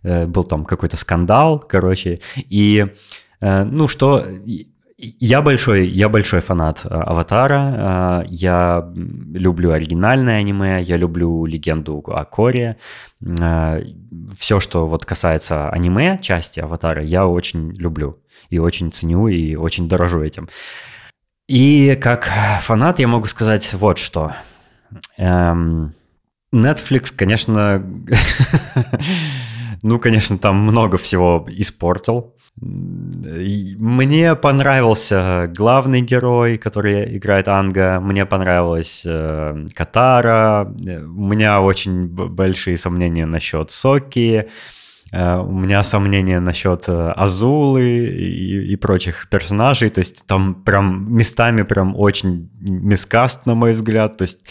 [0.02, 2.18] Э, Был там какой-то скандал, короче.
[2.36, 2.88] И,
[3.40, 4.26] ну что,
[5.20, 8.24] я большой, я большой фанат э, Аватара.
[8.24, 8.92] Э, Я
[9.34, 12.78] люблю оригинальное аниме, я люблю легенду о Коре.
[14.38, 19.88] Все, что вот касается аниме части Аватара, я очень люблю и очень ценю и очень
[19.88, 20.50] дорожу этим.
[21.48, 22.30] И как
[22.62, 24.34] фанат я могу сказать вот что.
[25.18, 25.94] Эм,
[26.54, 27.84] Netflix, конечно,
[29.84, 32.36] ну, конечно, там много всего испортил.
[32.60, 38.00] Мне понравился главный герой, который играет Анга.
[38.02, 40.72] Мне понравилась э, Катара.
[40.86, 44.50] Э, У меня очень большие сомнения насчет Соки.
[45.14, 49.90] Э, У меня сомнения насчет э, Азулы и, и прочих персонажей.
[49.90, 54.18] То есть там прям местами прям очень мискаст, на мой взгляд.
[54.18, 54.42] То есть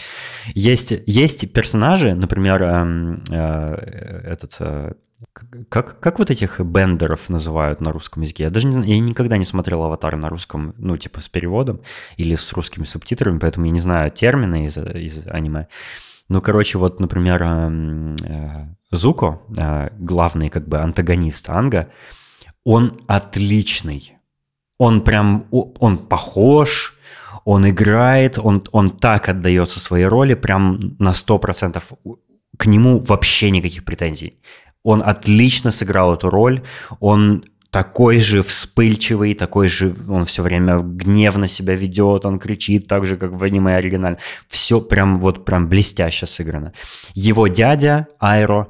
[0.55, 4.57] есть, есть персонажи, например, эм, э, этот...
[4.59, 4.93] э,
[5.69, 8.43] как, как вот этих бендеров называют на русском языке?
[8.43, 11.81] Я даже не, я никогда не смотрел «Аватар» на русском, ну, типа с переводом
[12.17, 15.67] или с русскими субтитрами, поэтому я не знаю термины из, из аниме.
[16.29, 21.91] Ну, короче, вот, например, эм, э, Зуко, э, главный как бы антагонист Анга,
[22.63, 24.17] он отличный.
[24.77, 26.97] Он прям, он похож,
[27.43, 31.81] Он играет, он, он так отдается своей роли, прям на 100%.
[32.57, 34.39] К нему вообще никаких претензий.
[34.83, 36.63] Он отлично сыграл эту роль,
[36.99, 43.05] он такой же вспыльчивый, такой же, он все время гневно себя ведет, он кричит так
[43.05, 44.17] же, как в аниме оригинале.
[44.47, 46.73] Все прям вот прям блестяще сыграно.
[47.13, 48.67] Его дядя Айро,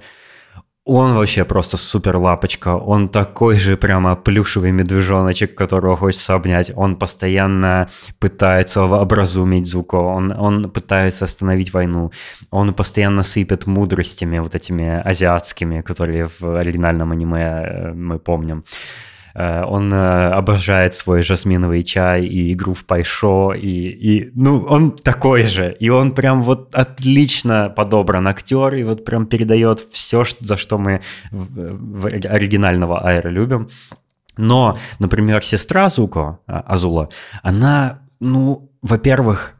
[0.85, 2.75] он вообще просто супер лапочка.
[2.75, 6.71] Он такой же прямо плюшевый медвежоночек, которого хочется обнять.
[6.75, 7.87] Он постоянно
[8.19, 9.97] пытается образумить Зуко.
[9.97, 12.11] Он, он пытается остановить войну.
[12.49, 18.63] Он постоянно сыпет мудростями вот этими азиатскими, которые в оригинальном аниме э, мы помним.
[19.33, 24.91] Э, он э, обожает свой жасминовый чай и игру в пайшо, и, и, ну, он
[24.91, 30.57] такой же, и он прям вот отлично подобран актер, и вот прям передает все, за
[30.57, 31.01] что мы
[31.31, 33.69] оригинального Айра любим.
[34.37, 37.09] Но, например, сестра Зуко, а, Азула,
[37.43, 39.53] она, ну, во-первых,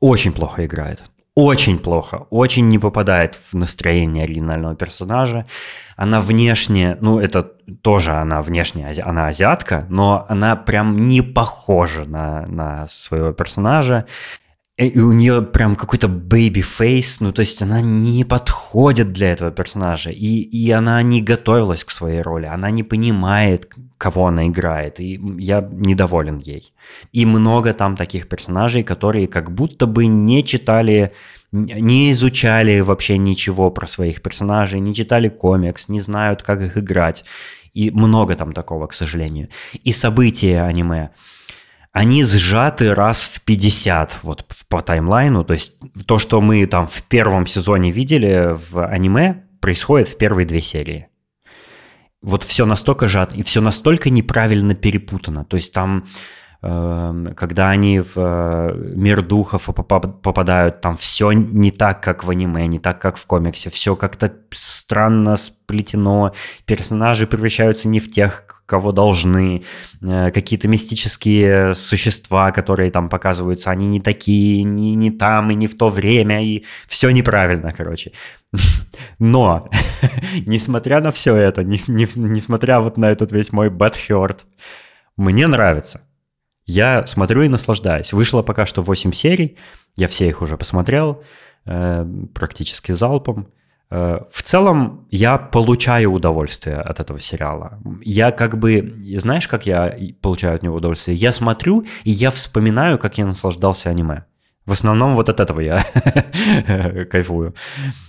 [0.00, 1.02] очень плохо играет
[1.34, 5.46] очень плохо, очень не попадает в настроение оригинального персонажа.
[5.96, 7.42] Она внешне, ну это
[7.82, 14.06] тоже она внешне, она азиатка, но она прям не похожа на, на своего персонажа.
[14.78, 19.50] И у нее прям какой-то baby face, ну то есть она не подходит для этого
[19.50, 24.98] персонажа, и, и она не готовилась к своей роли, она не понимает, кого она играет,
[24.98, 26.72] и я недоволен ей.
[27.12, 31.12] И много там таких персонажей, которые как будто бы не читали,
[31.52, 37.26] не изучали вообще ничего про своих персонажей, не читали комикс, не знают, как их играть.
[37.74, 39.50] И много там такого, к сожалению.
[39.84, 41.10] И события аниме–
[41.92, 45.44] они сжаты раз в 50 вот по таймлайну.
[45.44, 50.46] То есть то, что мы там в первом сезоне видели в аниме, происходит в первые
[50.46, 51.08] две серии.
[52.22, 55.44] Вот все настолько сжато, и все настолько неправильно перепутано.
[55.44, 56.04] То есть там
[56.64, 62.68] Эм, когда они в э, мир духов попадают, там все не так, как в аниме,
[62.68, 66.32] не так, как в комиксе, все как-то странно сплетено,
[66.64, 69.64] персонажи превращаются не в тех, кого должны,
[70.00, 75.66] э, какие-то мистические существа, которые там показываются, они не такие, не, не там и не
[75.66, 78.12] в то время, и все неправильно, короче.
[79.18, 79.68] Но,
[80.46, 84.38] несмотря на все это, несмотря вот на этот весь мой hurt,
[85.18, 86.00] мне нравится.
[86.64, 88.14] Я смотрю и наслаждаюсь.
[88.14, 89.58] Вышло пока что 8 серий,
[89.96, 91.22] я все их уже посмотрел,
[91.66, 93.48] э, практически залпом.
[93.94, 97.78] Э, в целом я получаю удовольствие от этого сериала.
[98.02, 101.14] Я как бы, знаешь, как я получаю от него удовольствие?
[101.14, 104.24] Я смотрю, и я вспоминаю, как я наслаждался аниме.
[104.64, 105.84] В основном вот от этого я
[107.10, 107.54] кайфую.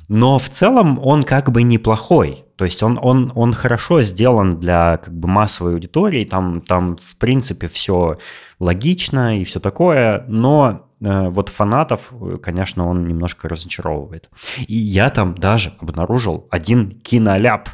[0.08, 2.46] Но в целом он как бы неплохой.
[2.56, 6.24] То есть он, он, он хорошо сделан для как бы массовой аудитории.
[6.24, 8.20] Там, там в принципе все
[8.60, 10.24] логично и все такое.
[10.30, 14.30] Но вот фанатов, конечно, он немножко разочаровывает.
[14.68, 17.70] И я там даже обнаружил один киноляп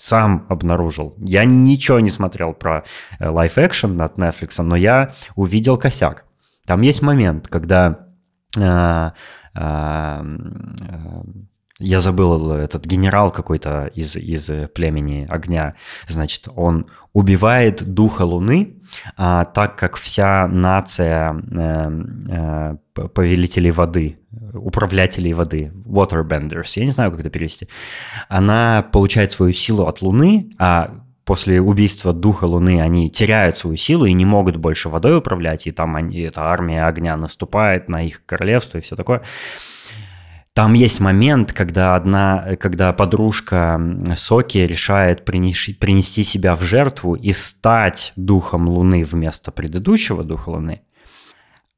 [0.00, 1.14] сам обнаружил.
[1.18, 2.84] Я ничего не смотрел про
[3.20, 6.24] лайф-экшен от Netflix, но я увидел косяк.
[6.66, 8.08] Там есть момент, когда
[8.56, 9.10] э,
[9.54, 10.22] э,
[11.80, 15.74] я забыл этот генерал какой-то из, из племени огня,
[16.06, 18.76] значит, он убивает духа Луны,
[19.16, 24.18] а, так как вся нация э, э, повелителей воды,
[24.52, 27.68] управлятелей воды, waterbenders, я не знаю, как это перевести,
[28.28, 34.04] она получает свою силу от Луны, а после убийства духа Луны они теряют свою силу
[34.04, 38.24] и не могут больше водой управлять, и там они, эта армия огня наступает на их
[38.26, 39.22] королевство и все такое.
[40.60, 43.80] Там есть момент, когда одна, когда подружка
[44.14, 50.82] Соки решает принести, принести себя в жертву и стать духом Луны вместо предыдущего духа Луны.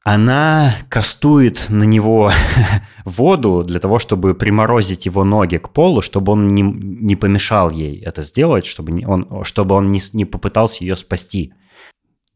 [0.02, 2.32] Она кастует на него
[3.04, 8.00] воду для того, чтобы приморозить его ноги к полу, чтобы он не, не помешал ей
[8.00, 11.54] это сделать, чтобы он, чтобы он не, не попытался ее спасти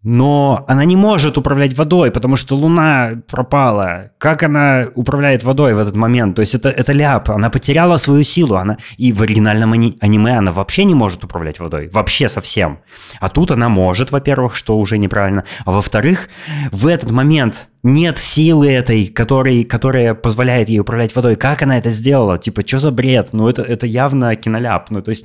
[0.08, 4.12] но она не может управлять водой, потому что Луна пропала.
[4.18, 6.36] Как она управляет водой в этот момент?
[6.36, 10.38] То есть это, это ляп, она потеряла свою силу, она и в оригинальном ани- аниме
[10.38, 12.78] она вообще не может управлять водой, вообще совсем.
[13.18, 16.28] А тут она может, во-первых, что уже неправильно, а во-вторых,
[16.70, 21.36] в этот момент нет силы этой, который, которая позволяет ей управлять водой.
[21.36, 22.36] Как она это сделала?
[22.36, 23.28] Типа, что за бред?
[23.32, 24.90] Ну, это, это явно киноляп.
[24.90, 25.24] Ну, то есть,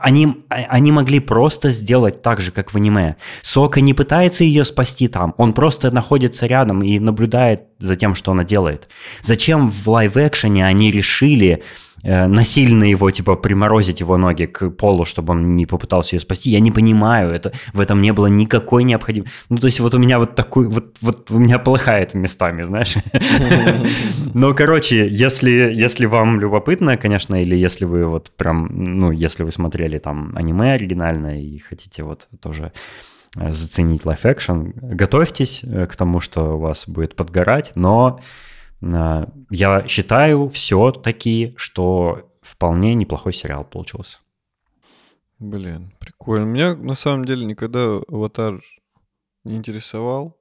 [0.00, 3.14] они, они могли просто сделать так же, как в аниме.
[3.42, 5.34] Сока не пытается ее спасти там.
[5.36, 8.88] Он просто находится рядом и наблюдает за тем, что она делает.
[9.20, 11.62] Зачем в лайв-экшене они решили
[12.02, 16.50] насильно его, типа, приморозить его ноги к полу, чтобы он не попытался ее спасти.
[16.50, 19.32] Я не понимаю, это, в этом не было никакой необходимости.
[19.48, 22.96] Ну, то есть вот у меня вот такой, вот, вот у меня полыхает местами, знаешь.
[24.34, 29.52] Но, короче, если, если вам любопытно, конечно, или если вы вот прям, ну, если вы
[29.52, 32.72] смотрели там аниме оригинальное и хотите вот тоже
[33.36, 38.47] э, заценить live-action, готовьтесь э, к тому, что у вас будет подгорать, но э,
[38.80, 44.18] я считаю все-таки, что вполне неплохой сериал получился.
[45.38, 46.44] Блин, прикольно.
[46.44, 48.60] Меня на самом деле никогда аватар
[49.44, 50.36] не интересовал,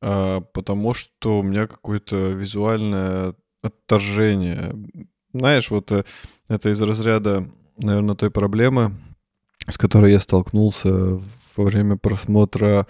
[0.00, 4.72] а, потому что у меня какое-то визуальное отторжение.
[5.32, 5.92] Знаешь, вот
[6.48, 8.96] это из разряда, наверное, той проблемы,
[9.68, 11.20] с которой я столкнулся
[11.56, 12.86] во время просмотра...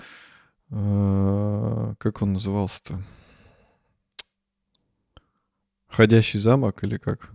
[0.70, 3.03] Э, как он назывался-то?
[5.89, 7.30] «Ходящий замок» или как?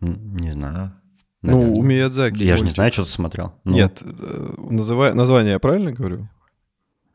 [0.00, 0.92] Не знаю.
[1.42, 1.74] Наверное.
[1.74, 2.42] Ну, у Миядзаки.
[2.42, 3.52] Я же не знаю, что ты смотрел.
[3.64, 3.72] Ну.
[3.72, 6.28] Нет, э, называй, название я правильно говорю?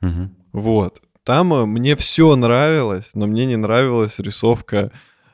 [0.01, 0.29] Угу.
[0.51, 1.01] Вот.
[1.23, 4.91] Там э, мне все нравилось, но мне не нравилась рисовка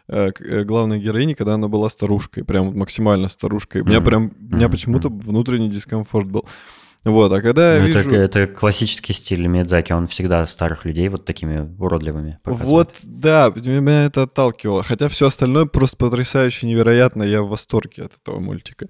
[0.07, 0.31] э,
[0.63, 3.81] главной героини, когда она была старушкой, прям максимально старушкой.
[3.81, 6.45] У меня прям, у меня почему-то внутренний дискомфорт был.
[7.03, 7.99] Вот, а когда я ну, вижу...
[7.99, 12.69] это, это классический стиль Миядзаки, он всегда старых людей вот такими уродливыми показывает.
[12.69, 14.83] Вот, да, меня это отталкивало.
[14.83, 18.87] Хотя все остальное просто потрясающе невероятно, я в восторге от этого мультика.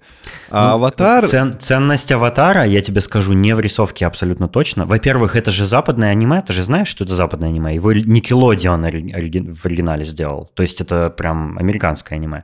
[0.51, 1.25] А ну, «Аватар»...
[1.25, 4.85] Цен, ценность «Аватара», я тебе скажу, не в рисовке абсолютно точно.
[4.85, 7.73] Во-первых, это же западное аниме, ты же знаешь, что это западное аниме?
[7.73, 10.51] Его Никелодион в оригинале сделал.
[10.53, 12.43] То есть это прям американское аниме.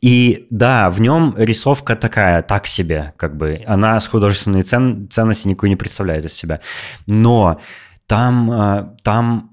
[0.00, 3.62] И да, в нем рисовка такая, так себе, как бы.
[3.66, 6.60] Она с художественной цен, ценности никакой не представляет из себя.
[7.06, 7.60] Но
[8.06, 9.50] там, э, там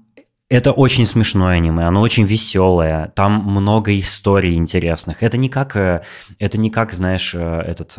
[0.50, 5.22] это очень смешное аниме, оно очень веселое, там много историй интересных.
[5.22, 6.02] Это не как, э,
[6.38, 7.94] это не как, знаешь, э, этот,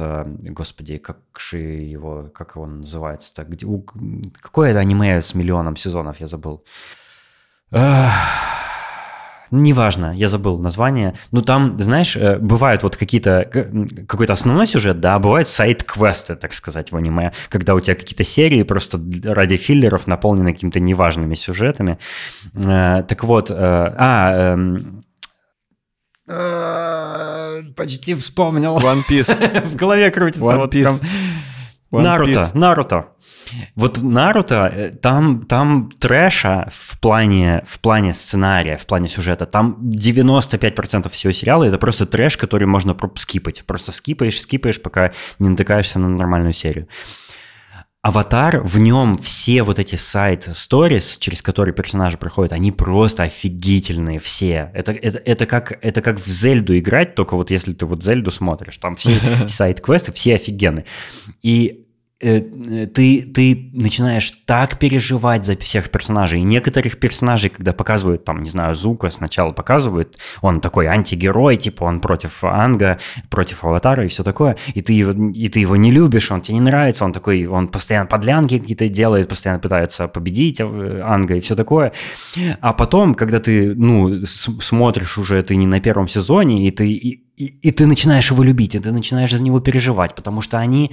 [0.55, 3.45] господи, как же его, как он называется-то?
[4.41, 6.63] Какое это аниме с миллионом сезонов, я забыл.
[9.51, 11.15] Неважно, я забыл название.
[11.31, 13.49] Ну, там, знаешь, э, бывают вот какие-то,
[14.07, 18.23] какой-то основной сюжет, да, а бывают сайт-квесты, так сказать, в аниме, когда у тебя какие-то
[18.23, 21.97] серии просто ради филлеров наполнены какими-то неважными сюжетами.
[22.53, 25.03] Э, так вот, э, а, эм,
[27.75, 28.77] почти вспомнил.
[28.77, 29.65] One Piece.
[29.65, 30.45] в голове крутится.
[30.45, 30.81] One вот Piece.
[30.83, 30.99] Прям...
[31.91, 32.51] One Наруто, Piece.
[32.53, 33.05] Наруто.
[33.75, 39.45] Вот Наруто э, там, там трэша в плане, в плане сценария, в плане сюжета.
[39.45, 43.63] Там 95% всего сериала это просто трэш, который можно скипать.
[43.65, 46.87] Просто скипаешь, скипаешь, пока не натыкаешься на нормальную серию.
[48.01, 54.71] Аватар, в нем все вот эти сайт-сторис, через которые персонажи проходят, они просто офигительные все.
[54.73, 58.31] Это, это, это, как, это как в Зельду играть, только вот если ты вот Зельду
[58.31, 59.19] смотришь, там все
[59.49, 60.85] сайт-квесты, все офигенные.
[61.41, 61.88] И
[62.20, 66.41] ты, ты начинаешь так переживать за всех персонажей.
[66.41, 72.01] Некоторых персонажей, когда показывают, там, не знаю, Зука сначала показывают, он такой антигерой, типа он
[72.01, 72.99] против Анга,
[73.30, 76.55] против Аватара и все такое, и ты, его, и ты его не любишь, он тебе
[76.55, 81.39] не нравится, он такой, он постоянно подлянки какие-то делает, постоянно пытается победить э, Анга и
[81.39, 81.93] все такое.
[82.59, 87.24] А потом, когда ты, ну, смотришь уже, ты не на первом сезоне, и ты, и,
[87.38, 90.91] и, и ты начинаешь его любить, и ты начинаешь за него переживать, потому что они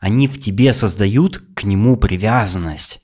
[0.00, 3.02] они в тебе создают к нему привязанность.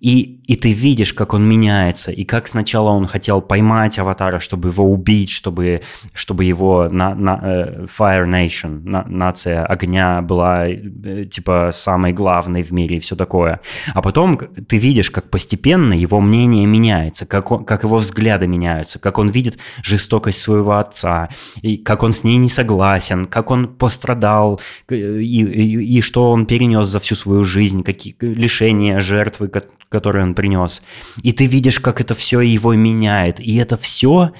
[0.00, 4.68] И, и ты видишь, как он меняется, и как сначала он хотел поймать аватара, чтобы
[4.68, 11.24] его убить, чтобы, чтобы его на, на, uh, Fire Nation, на, нация огня была uh,
[11.26, 13.60] типа самой главной в мире и все такое.
[13.92, 18.98] А потом ты видишь, как постепенно его мнение меняется, как, он, как его взгляды меняются,
[18.98, 21.28] как он видит жестокость своего отца,
[21.62, 26.46] и как он с ней не согласен, как он пострадал, и, и, и что он
[26.46, 29.48] перенес за всю свою жизнь, какие лишения, жертвы,
[29.88, 30.82] которые он принес.
[31.22, 33.40] И ты видишь, как это все его меняет.
[33.40, 34.32] И это все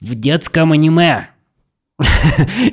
[0.00, 1.28] в детском аниме.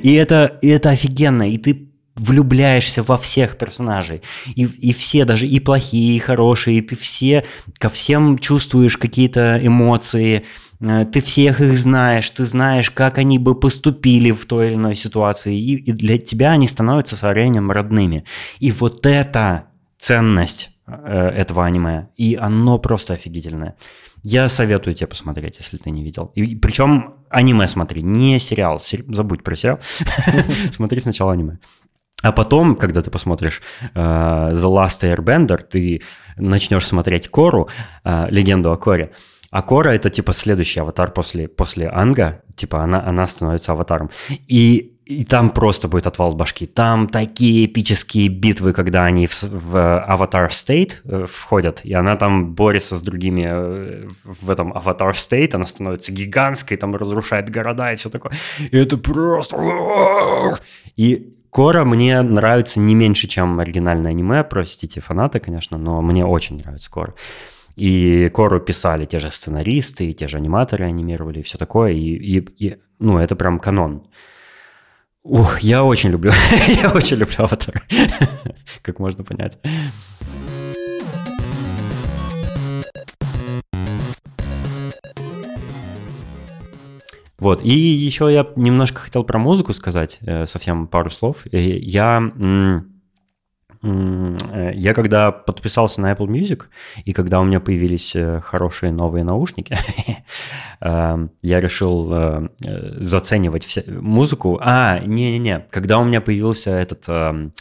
[0.02, 1.48] И это, и это офигенно.
[1.48, 4.22] И ты влюбляешься во всех персонажей.
[4.54, 7.44] И, и все, даже и плохие, и хорошие, и ты все,
[7.78, 10.44] ко всем чувствуешь какие-то эмоции,
[10.80, 14.94] э, ты всех их знаешь, ты знаешь, как они бы поступили в той или иной
[14.94, 18.24] ситуации, и, и для тебя они становятся со временем родными.
[18.60, 19.64] И вот это
[19.98, 23.76] ценность этого аниме, и оно просто офигительное.
[24.22, 26.30] Я советую тебе посмотреть, если ты не видел.
[26.34, 28.78] И, причем аниме смотри, не сериал.
[28.78, 29.04] Сери...
[29.08, 29.80] Забудь про сериал.
[30.70, 31.58] Смотри сначала аниме.
[32.22, 33.62] А потом, когда ты посмотришь
[33.94, 36.02] uh, The Last Airbender, ты
[36.36, 37.68] начнешь смотреть Кору,
[38.04, 39.10] uh, легенду о Коре,
[39.50, 42.42] А Кора это типа следующий аватар после, после Анга.
[42.54, 44.10] Типа она, она становится аватаром.
[44.30, 46.66] И и там просто будет отвал башки.
[46.66, 52.54] Там такие эпические битвы, когда они в, в Avatar State э, входят, и она там
[52.54, 57.96] борется с другими э, в этом Avatar State, она становится гигантской, там разрушает города и
[57.96, 58.32] все такое.
[58.58, 59.56] И это просто...
[60.96, 66.58] И Кора мне нравится не меньше, чем оригинальное аниме, простите фанаты, конечно, но мне очень
[66.58, 67.12] нравится Кора.
[67.76, 71.98] И Кору писали те же сценаристы, и те же аниматоры анимировали, и все такое, и,
[71.98, 74.04] и, и ну, это прям канон.
[75.24, 76.32] Ух, я очень люблю,
[76.82, 77.80] я очень люблю аватар,
[78.82, 79.56] как можно понять.
[87.38, 91.44] Вот, и еще я немножко хотел про музыку сказать, э, совсем пару слов.
[91.52, 92.80] Я Э,
[93.82, 96.64] я когда подписался на Apple Music,
[97.04, 99.76] и когда у меня появились э, хорошие новые наушники,
[100.80, 102.48] эм, я решил э,
[103.00, 104.60] заценивать музыку.
[104.62, 107.52] А, не-не-не, когда у меня появился этот Dolby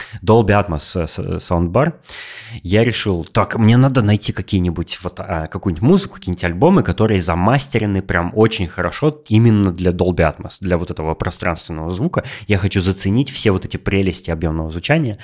[0.50, 2.00] Atmos саундбар,
[2.64, 8.02] я решил, так, мне надо найти какие-нибудь вот а, какую-нибудь музыку, какие-нибудь альбомы, которые замастерены
[8.02, 12.24] прям очень хорошо именно для Dolby Atmos, для вот этого пространственного звука.
[12.48, 15.18] Я хочу заценить все вот эти прелести объемного звучания.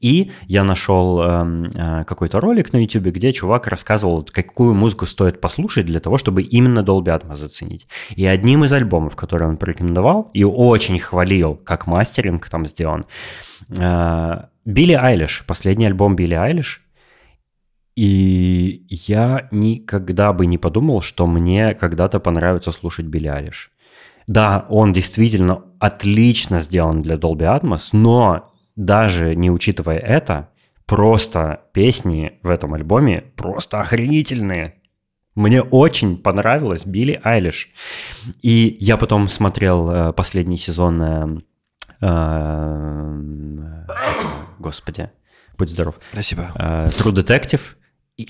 [0.00, 5.40] И я нашел э, э, какой-то ролик на YouTube, где чувак рассказывал, какую музыку стоит
[5.40, 7.86] послушать для того, чтобы именно Dolby Atmos заценить.
[8.16, 13.04] И одним из альбомов, который он порекомендовал и очень хвалил, как мастеринг там сделан,
[13.68, 16.82] э, Билли Айлиш, последний альбом Билли Айлиш,
[17.96, 23.70] и я никогда бы не подумал, что мне когда-то понравится слушать Билли Айлиш.
[24.26, 28.49] Да, он действительно отлично сделан для Dolby Atmos, но
[28.80, 30.48] даже не учитывая это,
[30.86, 34.76] просто песни в этом альбоме просто охренительные.
[35.34, 37.68] Мне очень понравилась Билли Айлиш.
[38.42, 41.02] И я потом смотрел э, последний сезон...
[41.02, 41.26] Э,
[42.00, 43.86] э,
[44.58, 45.10] господи,
[45.56, 46.00] будь здоров.
[46.12, 46.50] Спасибо.
[46.56, 47.60] True Detective.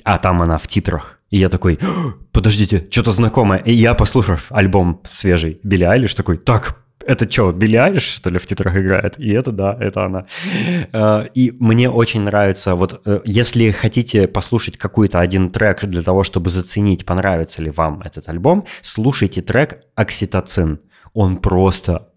[0.04, 1.20] А там она в титрах.
[1.30, 1.78] И я такой,
[2.32, 3.60] подождите, что-то знакомое.
[3.60, 8.38] И я, послушав альбом свежий Билли Айлиш, такой, так, это что, Билли Айлиш, что ли,
[8.38, 9.18] в титрах играет?
[9.18, 10.26] И это, да, это она.
[10.92, 16.22] Э, и мне очень нравится, вот э, если хотите послушать какой-то один трек для того,
[16.22, 20.80] чтобы заценить, понравится ли вам этот альбом, слушайте трек «Окситоцин».
[21.12, 22.09] Он просто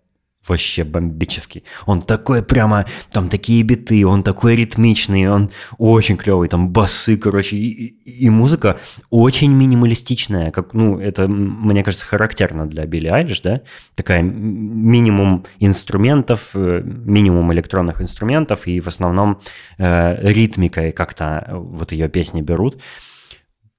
[0.47, 1.63] вообще бомбический.
[1.85, 7.55] Он такой прямо, там такие биты, он такой ритмичный, он очень клевый, там басы, короче,
[7.55, 8.79] и, и, музыка
[9.09, 13.61] очень минималистичная, как, ну, это, мне кажется, характерно для Билли Айлиш, да,
[13.95, 19.39] такая минимум инструментов, э, минимум электронных инструментов, и в основном
[19.77, 22.81] э, ритмикой как-то вот ее песни берут.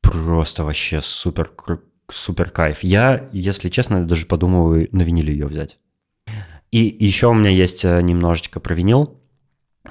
[0.00, 1.50] Просто вообще супер,
[2.10, 2.82] супер кайф.
[2.82, 5.78] Я, если честно, даже подумываю на виниле ее взять.
[6.74, 9.16] И еще у меня есть э, немножечко про винил.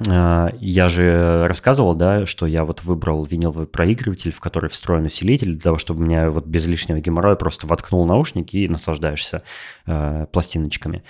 [0.05, 5.53] Э, я же рассказывал, да, что я вот выбрал виниловый проигрыватель, в который встроен усилитель,
[5.53, 9.43] для того, чтобы меня вот без лишнего геморроя просто воткнул наушники и наслаждаешься
[9.85, 11.05] э, пластиночками.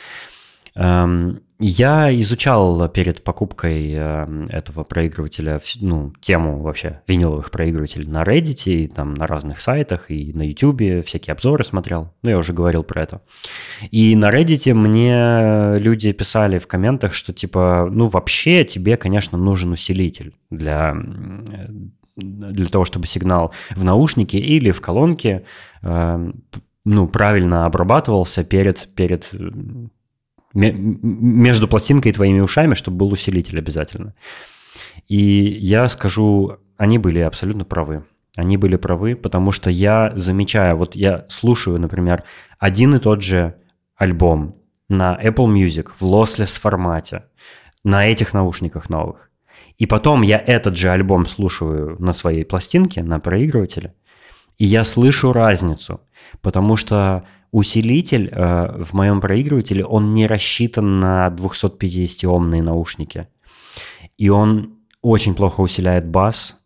[0.76, 8.64] Эм, я изучал перед покупкой э, этого проигрывателя, ну, тему вообще виниловых проигрывателей на Reddit,
[8.66, 12.14] и там на разных сайтах, и на YouTube всякие обзоры смотрел.
[12.22, 13.22] Ну, я уже говорил про это.
[13.92, 19.72] И на Reddit мне люди писали в комментах, что типа, ну, вообще тебе, конечно, нужен
[19.72, 20.96] усилитель для
[22.16, 25.46] для того, чтобы сигнал в наушнике или в колонке
[25.82, 26.32] э,
[26.86, 29.32] ну, правильно обрабатывался перед, перед
[30.54, 34.14] между пластинкой и твоими ушами, чтобы был усилитель обязательно.
[35.08, 38.06] И я скажу, они были абсолютно правы.
[38.36, 42.24] Они были правы, потому что я замечаю, вот я слушаю, например,
[42.58, 43.56] один и тот же
[43.96, 44.56] альбом
[44.90, 47.26] на Apple Music в lossless формате,
[47.84, 49.30] на этих наушниках новых.
[49.78, 53.94] И потом я этот же альбом слушаю на своей пластинке, на проигрывателе,
[54.58, 56.02] и я слышу разницу,
[56.42, 63.28] потому что усилитель э, в моем проигрывателе, он не рассчитан на 250-омные наушники.
[64.18, 66.58] И он очень плохо усиляет бас,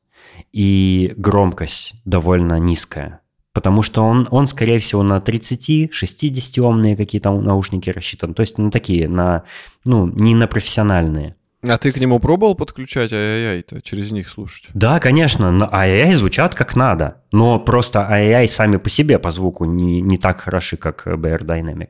[0.53, 3.19] и громкость довольно низкая.
[3.51, 8.33] Потому что он, он скорее всего, на 30-60-омные какие-то наушники рассчитан.
[8.33, 9.43] То есть на такие, на,
[9.85, 11.35] ну, не на профессиональные.
[11.63, 14.67] А ты к нему пробовал подключать ай-яй-яй-то, через них слушать?
[14.73, 20.01] Да, конечно, ай-яй звучат как надо, но просто ай-яй сами по себе по звуку не,
[20.01, 21.89] не так хороши, как BR Dynamic.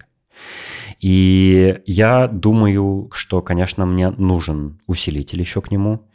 [1.00, 6.08] И я думаю, что, конечно, мне нужен усилитель еще к нему.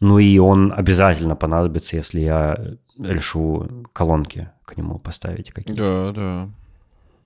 [0.00, 2.56] Ну и он обязательно понадобится, если я
[2.98, 5.82] решу колонки к нему поставить какие-то.
[5.82, 6.48] Да, да.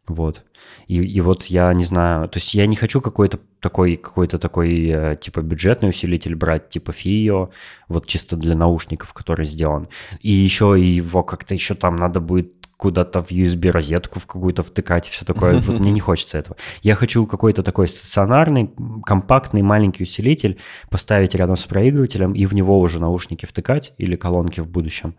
[0.07, 0.45] Вот.
[0.87, 4.87] И, и вот я не знаю, то есть я не хочу какой-то такой, какой-то такой,
[4.87, 7.51] э, типа, бюджетный усилитель брать, типа Фио,
[7.89, 9.89] вот чисто для наушников, который сделан.
[10.21, 15.11] И еще его как-то еще там надо будет куда-то в USB-розетку в какую-то втыкать и
[15.11, 15.61] все такое.
[15.67, 16.57] Вот мне не хочется этого.
[16.83, 18.71] Я хочу какой-то такой стационарный,
[19.07, 20.59] компактный, маленький усилитель
[20.91, 25.15] поставить рядом с проигрывателем и в него уже наушники втыкать или колонки в будущем.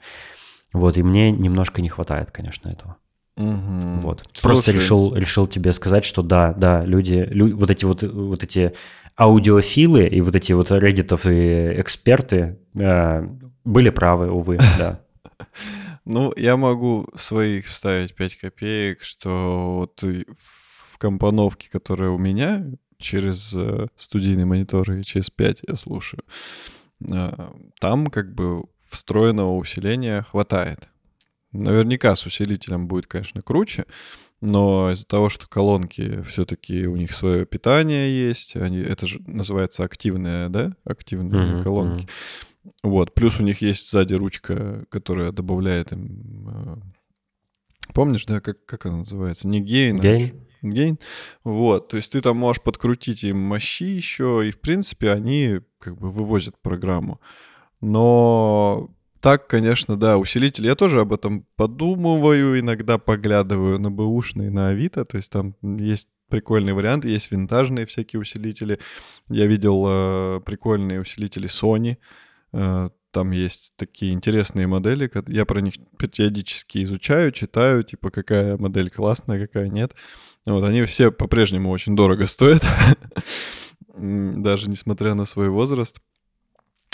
[0.73, 2.97] Вот, и мне немножко не хватает, конечно, этого.
[3.37, 3.99] Угу.
[4.01, 4.23] Вот.
[4.33, 4.43] Слушай.
[4.43, 8.73] Просто решил, решил тебе сказать, что да, да, люди, лю, вот эти вот, вот эти
[9.17, 13.27] аудиофилы и вот эти вот реддитовые эксперты э,
[13.63, 15.01] были правы, увы, да.
[16.05, 22.65] Ну, я могу своих вставить 5 копеек, что вот в компоновке, которая у меня,
[22.97, 26.23] через э, студийный монитор и через 5 я слушаю,
[27.01, 27.49] э,
[27.79, 30.87] там как бы встроенного усиления хватает.
[31.59, 33.85] Наверняка с усилителем будет, конечно, круче,
[34.41, 39.83] но из-за того, что колонки все-таки у них свое питание есть, они, это же называется
[39.83, 42.05] активные, да, активные mm-hmm, колонки.
[42.05, 42.71] Mm-hmm.
[42.83, 46.49] Вот, плюс у них есть сзади ручка, которая добавляет им...
[46.49, 46.75] Э,
[47.93, 49.47] помнишь, да, как, как она называется?
[49.47, 50.47] Не гейн, гейн.
[50.61, 50.99] а гейн.
[51.43, 55.97] Вот, то есть ты там можешь подкрутить им мощи еще, и, в принципе, они как
[55.97, 57.21] бы вывозят программу.
[57.81, 58.89] Но
[59.25, 60.67] так, конечно, да, усилитель.
[60.67, 66.09] Я тоже об этом подумываю, иногда поглядываю на бэушные, на Авито, то есть там есть
[66.29, 68.79] прикольный вариант, есть винтажные всякие усилители.
[69.27, 71.97] Я видел э, прикольные усилители Sony,
[72.53, 78.91] э, там есть такие интересные модели, я про них периодически изучаю, читаю, типа какая модель
[78.91, 79.95] классная, какая нет.
[80.45, 82.61] Вот, они все по-прежнему очень дорого стоят,
[83.97, 85.99] даже несмотря на свой возраст.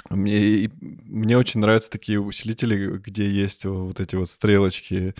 [0.09, 5.13] Мне, мне очень нравятся такие усилители, где есть вот эти вот стрелочки.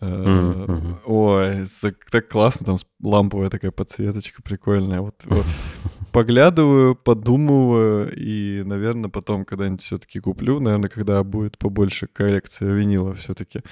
[0.00, 0.96] Mm-hmm.
[1.06, 5.00] Ой, так, так классно, там ламповая такая подсветочка прикольная.
[5.00, 5.46] Вот, вот
[6.12, 10.60] поглядываю, подумываю, и, наверное, потом когда-нибудь все-таки куплю.
[10.60, 13.62] Наверное, когда будет побольше коллекция винила все-таки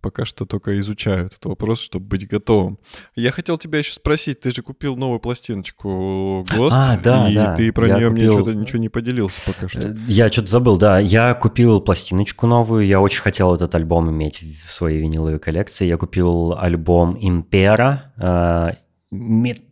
[0.00, 2.78] пока что только изучаю этот вопрос, чтобы быть готовым.
[3.14, 7.54] Я хотел тебя еще спросить, ты же купил новую пластиночку ГОСТ, а, да, и да.
[7.54, 8.24] ты про я нее купил...
[8.24, 9.80] мне что-то ничего не поделился пока что.
[9.80, 10.98] Э, я что-то забыл, да.
[10.98, 15.86] Я купил пластиночку новую, я очень хотел этот альбом иметь в своей виниловой коллекции.
[15.86, 18.74] Я купил альбом Импера, э,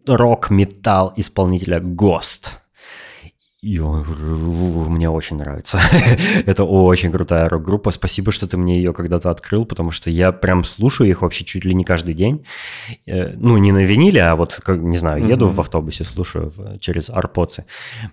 [0.06, 2.65] рок-металл исполнителя ГОСТ.
[3.62, 5.80] И мне очень нравится.
[6.46, 7.90] это очень крутая рок-группа.
[7.90, 11.64] Спасибо, что ты мне ее когда-то открыл, потому что я прям слушаю их вообще чуть
[11.64, 12.44] ли не каждый день.
[13.06, 15.52] Э, ну, не на виниле, а вот, как, не знаю, еду mm-hmm.
[15.52, 17.64] в автобусе, слушаю через арпоцы.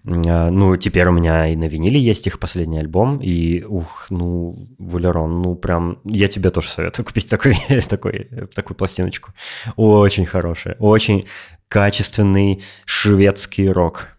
[0.06, 3.20] Э, ну, теперь у меня и на виниле есть их последний альбом.
[3.22, 7.57] И, ух, ну, Валерон, ну, прям, я тебе тоже советую купить такой,
[7.90, 9.34] такой, такую пластиночку.
[9.76, 11.26] Очень хорошая, очень
[11.68, 14.12] качественный шведский рок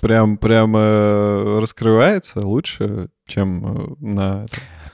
[0.00, 4.46] прям, прям э, раскрывается лучше, чем э, на...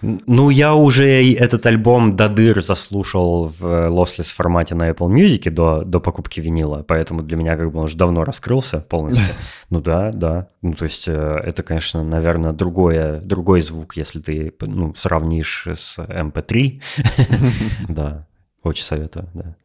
[0.03, 5.83] Ну, я уже этот альбом до дыр заслушал в lossless формате на Apple Music до,
[5.85, 9.35] до покупки винила, поэтому для меня как бы он уже давно раскрылся полностью.
[9.71, 10.49] Ну да, да.
[10.63, 15.99] Ну, то есть э, это, конечно, наверное, другое, другой звук, если ты ну, сравнишь с
[15.99, 16.83] MP3.
[17.89, 18.27] Да,
[18.63, 19.57] очень советую, да.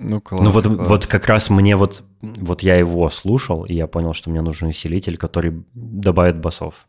[0.00, 0.88] Ну, класс, ну вот, класс.
[0.88, 4.68] вот как раз мне вот, вот я его слушал, и я понял, что мне нужен
[4.68, 6.88] усилитель, который добавит басов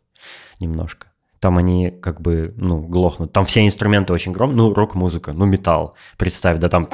[0.60, 1.08] немножко.
[1.38, 3.32] Там они как бы, ну, глохнут.
[3.32, 4.56] Там все инструменты очень громкие.
[4.56, 5.96] Ну, рок-музыка, ну, металл.
[6.16, 6.86] Представь, да, там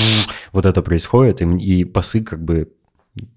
[0.52, 2.72] вот это происходит, и, и басы как бы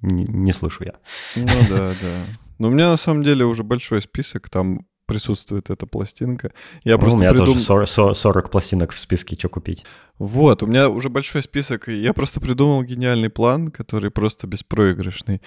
[0.02, 0.94] не, не слышу я.
[1.36, 2.26] Ну да, да.
[2.60, 6.52] Но у меня на самом деле уже большой список, там присутствует эта пластинка.
[6.84, 7.48] Я ну, просто у меня придум...
[7.48, 9.86] тоже 40, 40 пластинок в списке, что купить.
[10.20, 15.42] Вот, у меня уже большой список, и я просто придумал гениальный план, который просто беспроигрышный.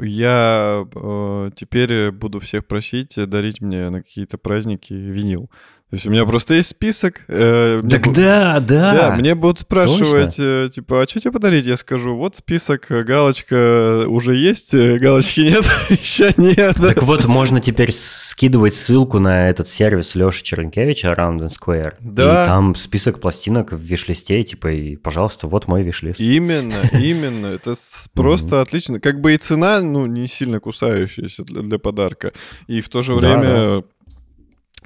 [0.00, 5.50] Я э, теперь буду всех просить дарить мне на какие-то праздники винил.
[5.96, 7.22] То есть у меня просто есть список.
[7.26, 8.92] Э, так да, да.
[8.92, 11.64] Да, мне будут спрашивать, э, типа, а что тебе подарить?
[11.64, 16.76] Я скажу, вот список, э, галочка уже есть, э, галочки нет, еще нет.
[16.76, 21.94] Так вот, можно теперь скидывать ссылку на этот сервис Леши Черенкевича Around and Square.
[22.00, 22.42] Да.
[22.42, 26.20] И там список пластинок в виш-листе, типа, и, пожалуйста, вот мой виш-лист.
[26.20, 27.46] Именно, именно.
[27.46, 27.74] Это
[28.12, 29.00] просто отлично.
[29.00, 32.34] Как бы и цена, ну, не сильно кусающаяся для подарка.
[32.66, 33.82] И в то же время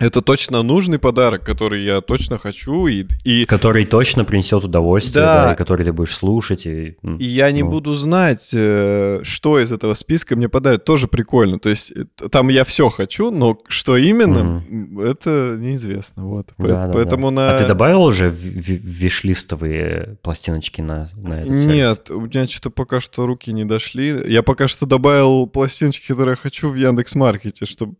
[0.00, 2.86] это точно нужный подарок, который я точно хочу.
[2.86, 3.44] И, и...
[3.44, 5.44] Который точно принесет удовольствие, да.
[5.44, 6.66] да, и который ты будешь слушать.
[6.66, 7.70] И, и я не ну.
[7.70, 10.84] буду знать, э, что из этого списка мне подарят.
[10.84, 11.58] Тоже прикольно.
[11.58, 16.24] То есть э, там я все хочу, но что именно, mm это неизвестно.
[16.24, 16.48] Вот.
[16.58, 17.48] Да, Поэтому да, да.
[17.48, 17.54] На...
[17.54, 23.26] А ты добавил уже вишлистовые пластиночки на, на этот Нет, у меня что-то пока что
[23.26, 24.22] руки не дошли.
[24.26, 27.96] Я пока что добавил пластиночки, которые я хочу в Яндекс.Маркете, чтобы,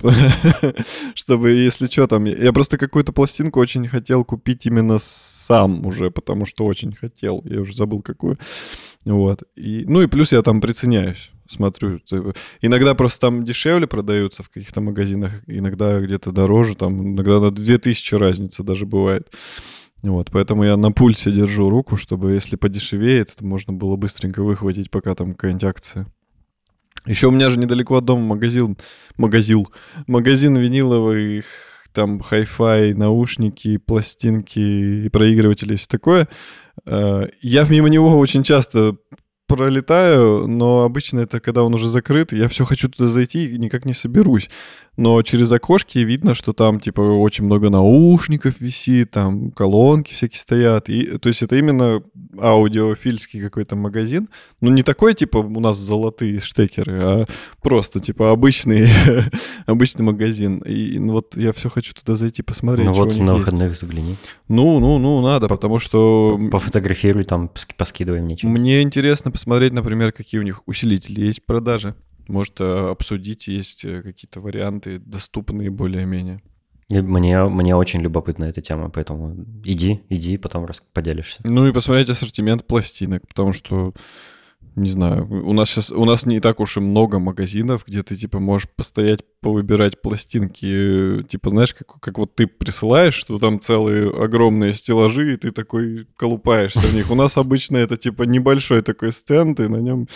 [1.14, 2.24] чтобы если что там.
[2.24, 7.42] Я просто какую-то пластинку очень хотел купить именно сам уже, потому что очень хотел.
[7.44, 8.38] Я уже забыл какую.
[9.04, 9.42] Вот.
[9.56, 12.00] И, ну и плюс я там приценяюсь смотрю.
[12.60, 18.14] Иногда просто там дешевле продаются в каких-то магазинах, иногда где-то дороже, там иногда на 2000
[18.14, 19.32] разница даже бывает.
[20.02, 24.90] Вот, поэтому я на пульсе держу руку, чтобы если подешевеет, то можно было быстренько выхватить,
[24.90, 26.06] пока там какая-нибудь акция.
[27.06, 28.76] Еще у меня же недалеко от дома магазин,
[29.16, 29.66] магазин,
[30.06, 36.28] магазин виниловых там хай-фай, наушники, пластинки проигрыватели и все такое.
[36.86, 38.96] Э, я мимо него очень часто
[39.46, 43.84] пролетаю, но обычно это когда он уже закрыт, я все хочу туда зайти и никак
[43.84, 44.48] не соберусь
[45.01, 50.90] но через окошки видно, что там, типа, очень много наушников висит, там колонки всякие стоят.
[50.90, 52.02] И, то есть это именно
[52.39, 54.28] аудиофильский какой-то магазин.
[54.60, 57.24] Ну, не такой, типа, у нас золотые штекеры, а
[57.62, 58.89] просто, типа, обычный,
[59.66, 60.59] обычный магазин.
[60.59, 64.16] И ну, вот я все хочу туда зайти посмотреть, Ну вот на выходных загляни.
[64.48, 66.39] Ну, ну, ну, надо, по, потому что...
[66.52, 68.36] Пофотографируй там, поскидывай мне.
[68.43, 71.94] Мне интересно посмотреть, например, какие у них усилители есть в продаже.
[72.31, 76.40] Может, э, обсудить, есть э, какие-то варианты доступные более-менее.
[76.89, 81.40] Мне, мне очень любопытна эта тема, поэтому иди, иди, потом поделишься.
[81.44, 83.94] Ну и посмотреть ассортимент пластинок, потому что,
[84.77, 88.16] не знаю, у нас сейчас, у нас не так уж и много магазинов, где ты,
[88.16, 94.09] типа, можешь постоять, повыбирать пластинки, типа, знаешь, как, как вот ты присылаешь, что там целые
[94.09, 97.11] огромные стеллажи, и ты такой колупаешься в них.
[97.11, 100.07] У нас обычно это, типа, небольшой такой стенд, и на нем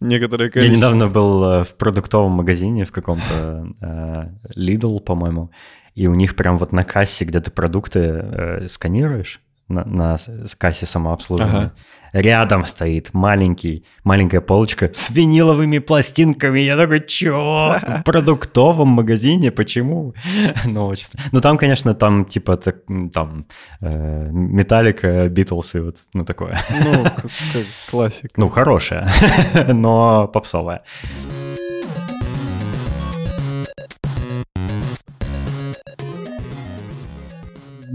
[0.00, 0.72] некоторое количество.
[0.72, 5.50] Я недавно был э, в продуктовом магазине в каком-то э, Lidl, по-моему,
[5.94, 10.16] и у них прям вот на кассе, где ты продукты э, сканируешь, на, на
[10.58, 11.56] кассе самообслуживания.
[11.56, 11.72] Ага.
[12.12, 16.60] Рядом стоит маленький, маленькая полочка с виниловыми пластинками.
[16.60, 17.76] Я такой, чё?
[17.82, 19.50] В продуктовом магазине?
[19.50, 20.14] Почему?
[20.64, 21.08] ну, очень...
[21.32, 22.76] ну, там, конечно, там типа так,
[23.12, 23.46] там
[23.80, 26.58] э, Металлика, Битлз и вот, ну, такое.
[26.70, 27.04] ну,
[27.90, 28.28] классика.
[28.36, 29.10] Ну, хорошая,
[29.68, 30.82] но попсовая.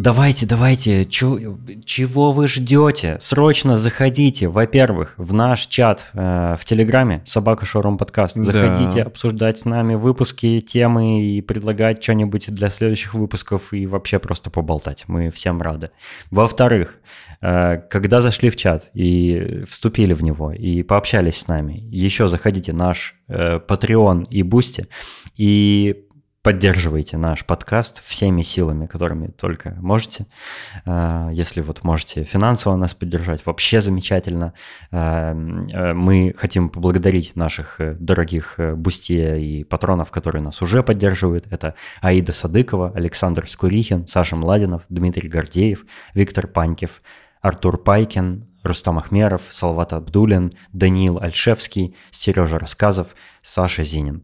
[0.02, 1.38] Давайте, давайте, чё,
[1.86, 3.18] чего вы ждете?
[3.19, 8.36] Срочно заходите, во-первых, в наш чат э, в Телеграме «Собака Шорум Подкаст».
[8.36, 9.07] Заходите да.
[9.07, 15.06] обсуждать с нами выпуски, темы и предлагать что-нибудь для следующих выпусков и вообще просто поболтать.
[15.07, 15.91] Мы всем рады.
[16.32, 16.98] Во-вторых,
[17.41, 22.72] э, когда зашли в чат и вступили в него и пообщались с нами, еще заходите
[22.72, 24.88] в наш э, Patreon и Boosty
[25.38, 26.07] и
[26.44, 30.26] поддерживайте наш подкаст всеми силами, которыми только можете.
[30.86, 34.54] А, если вот можете финансово нас поддержать, вообще замечательно.
[34.92, 40.82] А, э, мы хотим поблагодарить наших э, дорогих э, бустия и патронов, которые нас уже
[40.82, 41.46] поддерживают.
[41.52, 45.86] Это Аида Садыкова, Александр Скурихин, Саша Младинов, Дмитрий Гордеев,
[46.16, 47.02] Виктор Панькев,
[47.42, 54.24] Артур Пайкин, Рустам Ахмеров, Салват Абдулин, Даниил Альшевский, Сережа Рассказов, Саша Зинин.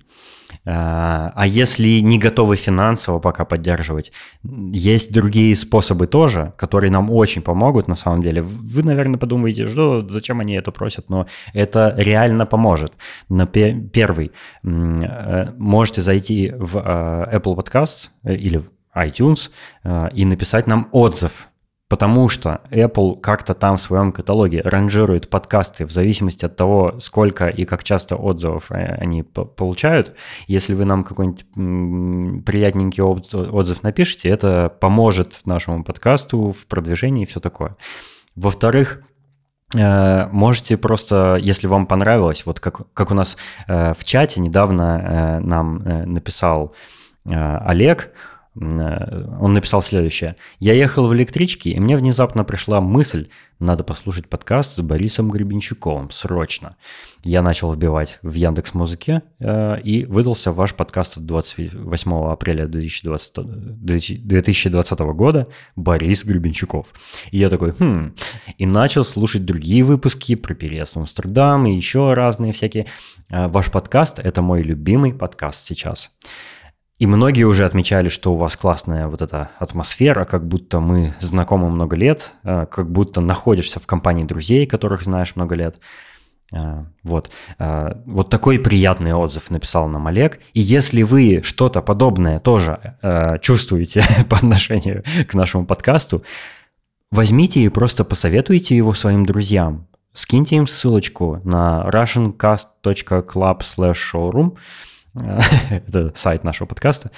[0.70, 4.12] А, а если не готовы финансово пока поддерживать,
[4.44, 8.42] есть другие способы тоже, которые нам очень помогут на самом деле.
[8.42, 12.92] Вы, наверное, подумаете, что зачем они это просят, но это реально поможет.
[13.30, 14.34] На первый,
[14.64, 19.52] э, можете зайти в э, Apple Podcasts э, или в iTunes
[20.16, 21.50] и написать нам отзыв
[21.90, 27.48] Потому что Apple как-то там в своем каталоге ранжирует подкасты в зависимости от того, сколько
[27.48, 30.14] и как часто отзывов э, они получают.
[30.48, 31.46] Если вы нам какой-нибудь
[32.46, 37.78] приятненький отзыв напишите, это поможет нашему подкасту в продвижении и все такое.
[38.36, 39.02] Во-вторых,
[39.74, 45.40] э, Можете просто, если вам понравилось, вот как, как у нас э, в чате недавно
[45.42, 46.76] нам написал
[47.26, 48.12] Олег,
[48.60, 50.36] он написал следующее.
[50.60, 53.28] «Я ехал в электричке, и мне внезапно пришла мысль,
[53.60, 56.76] надо послушать подкаст с Борисом Гребенщиковым, срочно.
[57.24, 63.80] Я начал вбивать в Яндекс Музыке, э, и выдался ваш подкаст от 28 апреля 2020,
[63.82, 66.94] 2020 года «Борис Гребенщиков».
[67.32, 68.14] И я такой, хм,
[68.60, 72.86] и начал слушать другие выпуски про переезд в Амстердам и еще разные всякие.
[73.32, 76.12] Э, ваш подкаст– это мой любимый подкаст сейчас.
[77.00, 81.70] И многие уже отмечали, что у вас классная вот эта атмосфера, как будто мы знакомы
[81.70, 85.80] много лет, э, как будто находишься в компании друзей, которых знаешь много лет.
[86.52, 87.30] Э, вот.
[87.60, 90.40] Э, вот такой приятный отзыв написал нам Олег.
[90.54, 92.98] И если вы что-то подобное тоже
[93.42, 96.24] чувствуете по отношению к нашему подкасту,
[97.12, 99.88] возьмите и просто посоветуйте его своим друзьям.
[100.14, 103.62] Скиньте им ссылочку на russiancast.club
[103.94, 104.58] showroom
[105.70, 107.12] Это сайт нашего подкаста.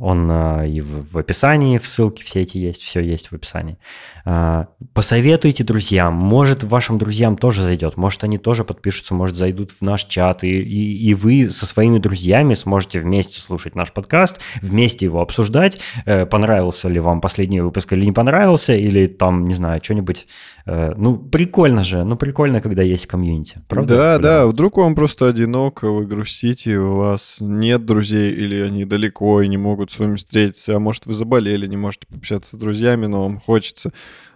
[0.00, 3.76] Он э, и в, в описании, в ссылке все эти есть, все есть в описании.
[4.24, 4.64] Э,
[4.94, 10.06] посоветуйте друзьям, может вашим друзьям тоже зайдет, может они тоже подпишутся, может зайдут в наш
[10.06, 15.20] чат, и, и, и вы со своими друзьями сможете вместе слушать наш подкаст, вместе его
[15.20, 20.26] обсуждать, э, понравился ли вам последний выпуск или не понравился, или там, не знаю, что-нибудь.
[20.66, 23.96] Ну, прикольно же, ну прикольно, когда есть комьюнити, правда?
[23.96, 29.42] Да, да, вдруг вам просто одиноко, вы грустите, у вас нет друзей, или они далеко
[29.42, 33.06] и не могут с вами встретиться, а может вы заболели, не можете пообщаться с друзьями,
[33.06, 33.92] но вам хочется,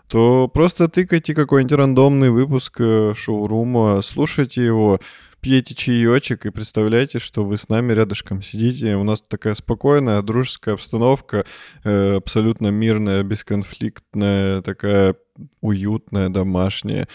[0.08, 5.00] то просто тыкайте какой-нибудь рандомный выпуск э, шоурума, слушайте его,
[5.44, 8.96] пьете чаечек и представляете, что вы с нами рядышком сидите.
[8.96, 11.44] У нас такая спокойная, дружеская обстановка,
[11.84, 15.16] э, абсолютно мирная, бесконфликтная, такая
[15.60, 17.08] уютная, домашняя.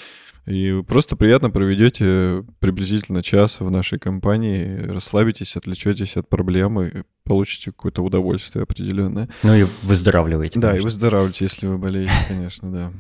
[0.50, 8.02] И просто приятно проведете приблизительно час в нашей компании, расслабитесь, отвлечетесь от проблемы, получите какое-то
[8.02, 9.30] удовольствие определенное.
[9.44, 10.60] Ну и выздоравливаете.
[10.60, 10.82] Да, конечно.
[10.82, 12.92] и выздоравливаете, если вы болеете, конечно, да.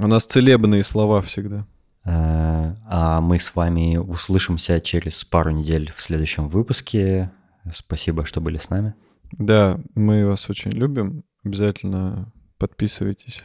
[0.00, 1.66] У нас целебные слова всегда.
[2.04, 7.32] Э, а мы с вами услышимся через пару недель в следующем выпуске.
[7.72, 8.92] Спасибо, что были с нами.
[9.32, 11.24] Да, мы вас очень любим.
[11.42, 13.42] Обязательно подписывайтесь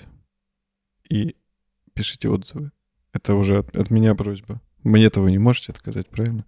[1.09, 1.37] и
[1.93, 2.71] пишите отзывы.
[3.15, 4.61] Это уже от, от меня просьба.
[4.83, 6.43] Мне-то вы не можете отказать, правильно?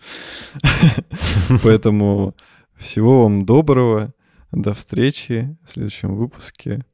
[1.64, 2.36] Поэтому
[2.76, 4.14] всего вам доброго.
[4.52, 6.86] До встречи в следующем выпуске.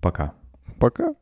[0.00, 0.34] Пока.
[0.78, 1.14] Пока.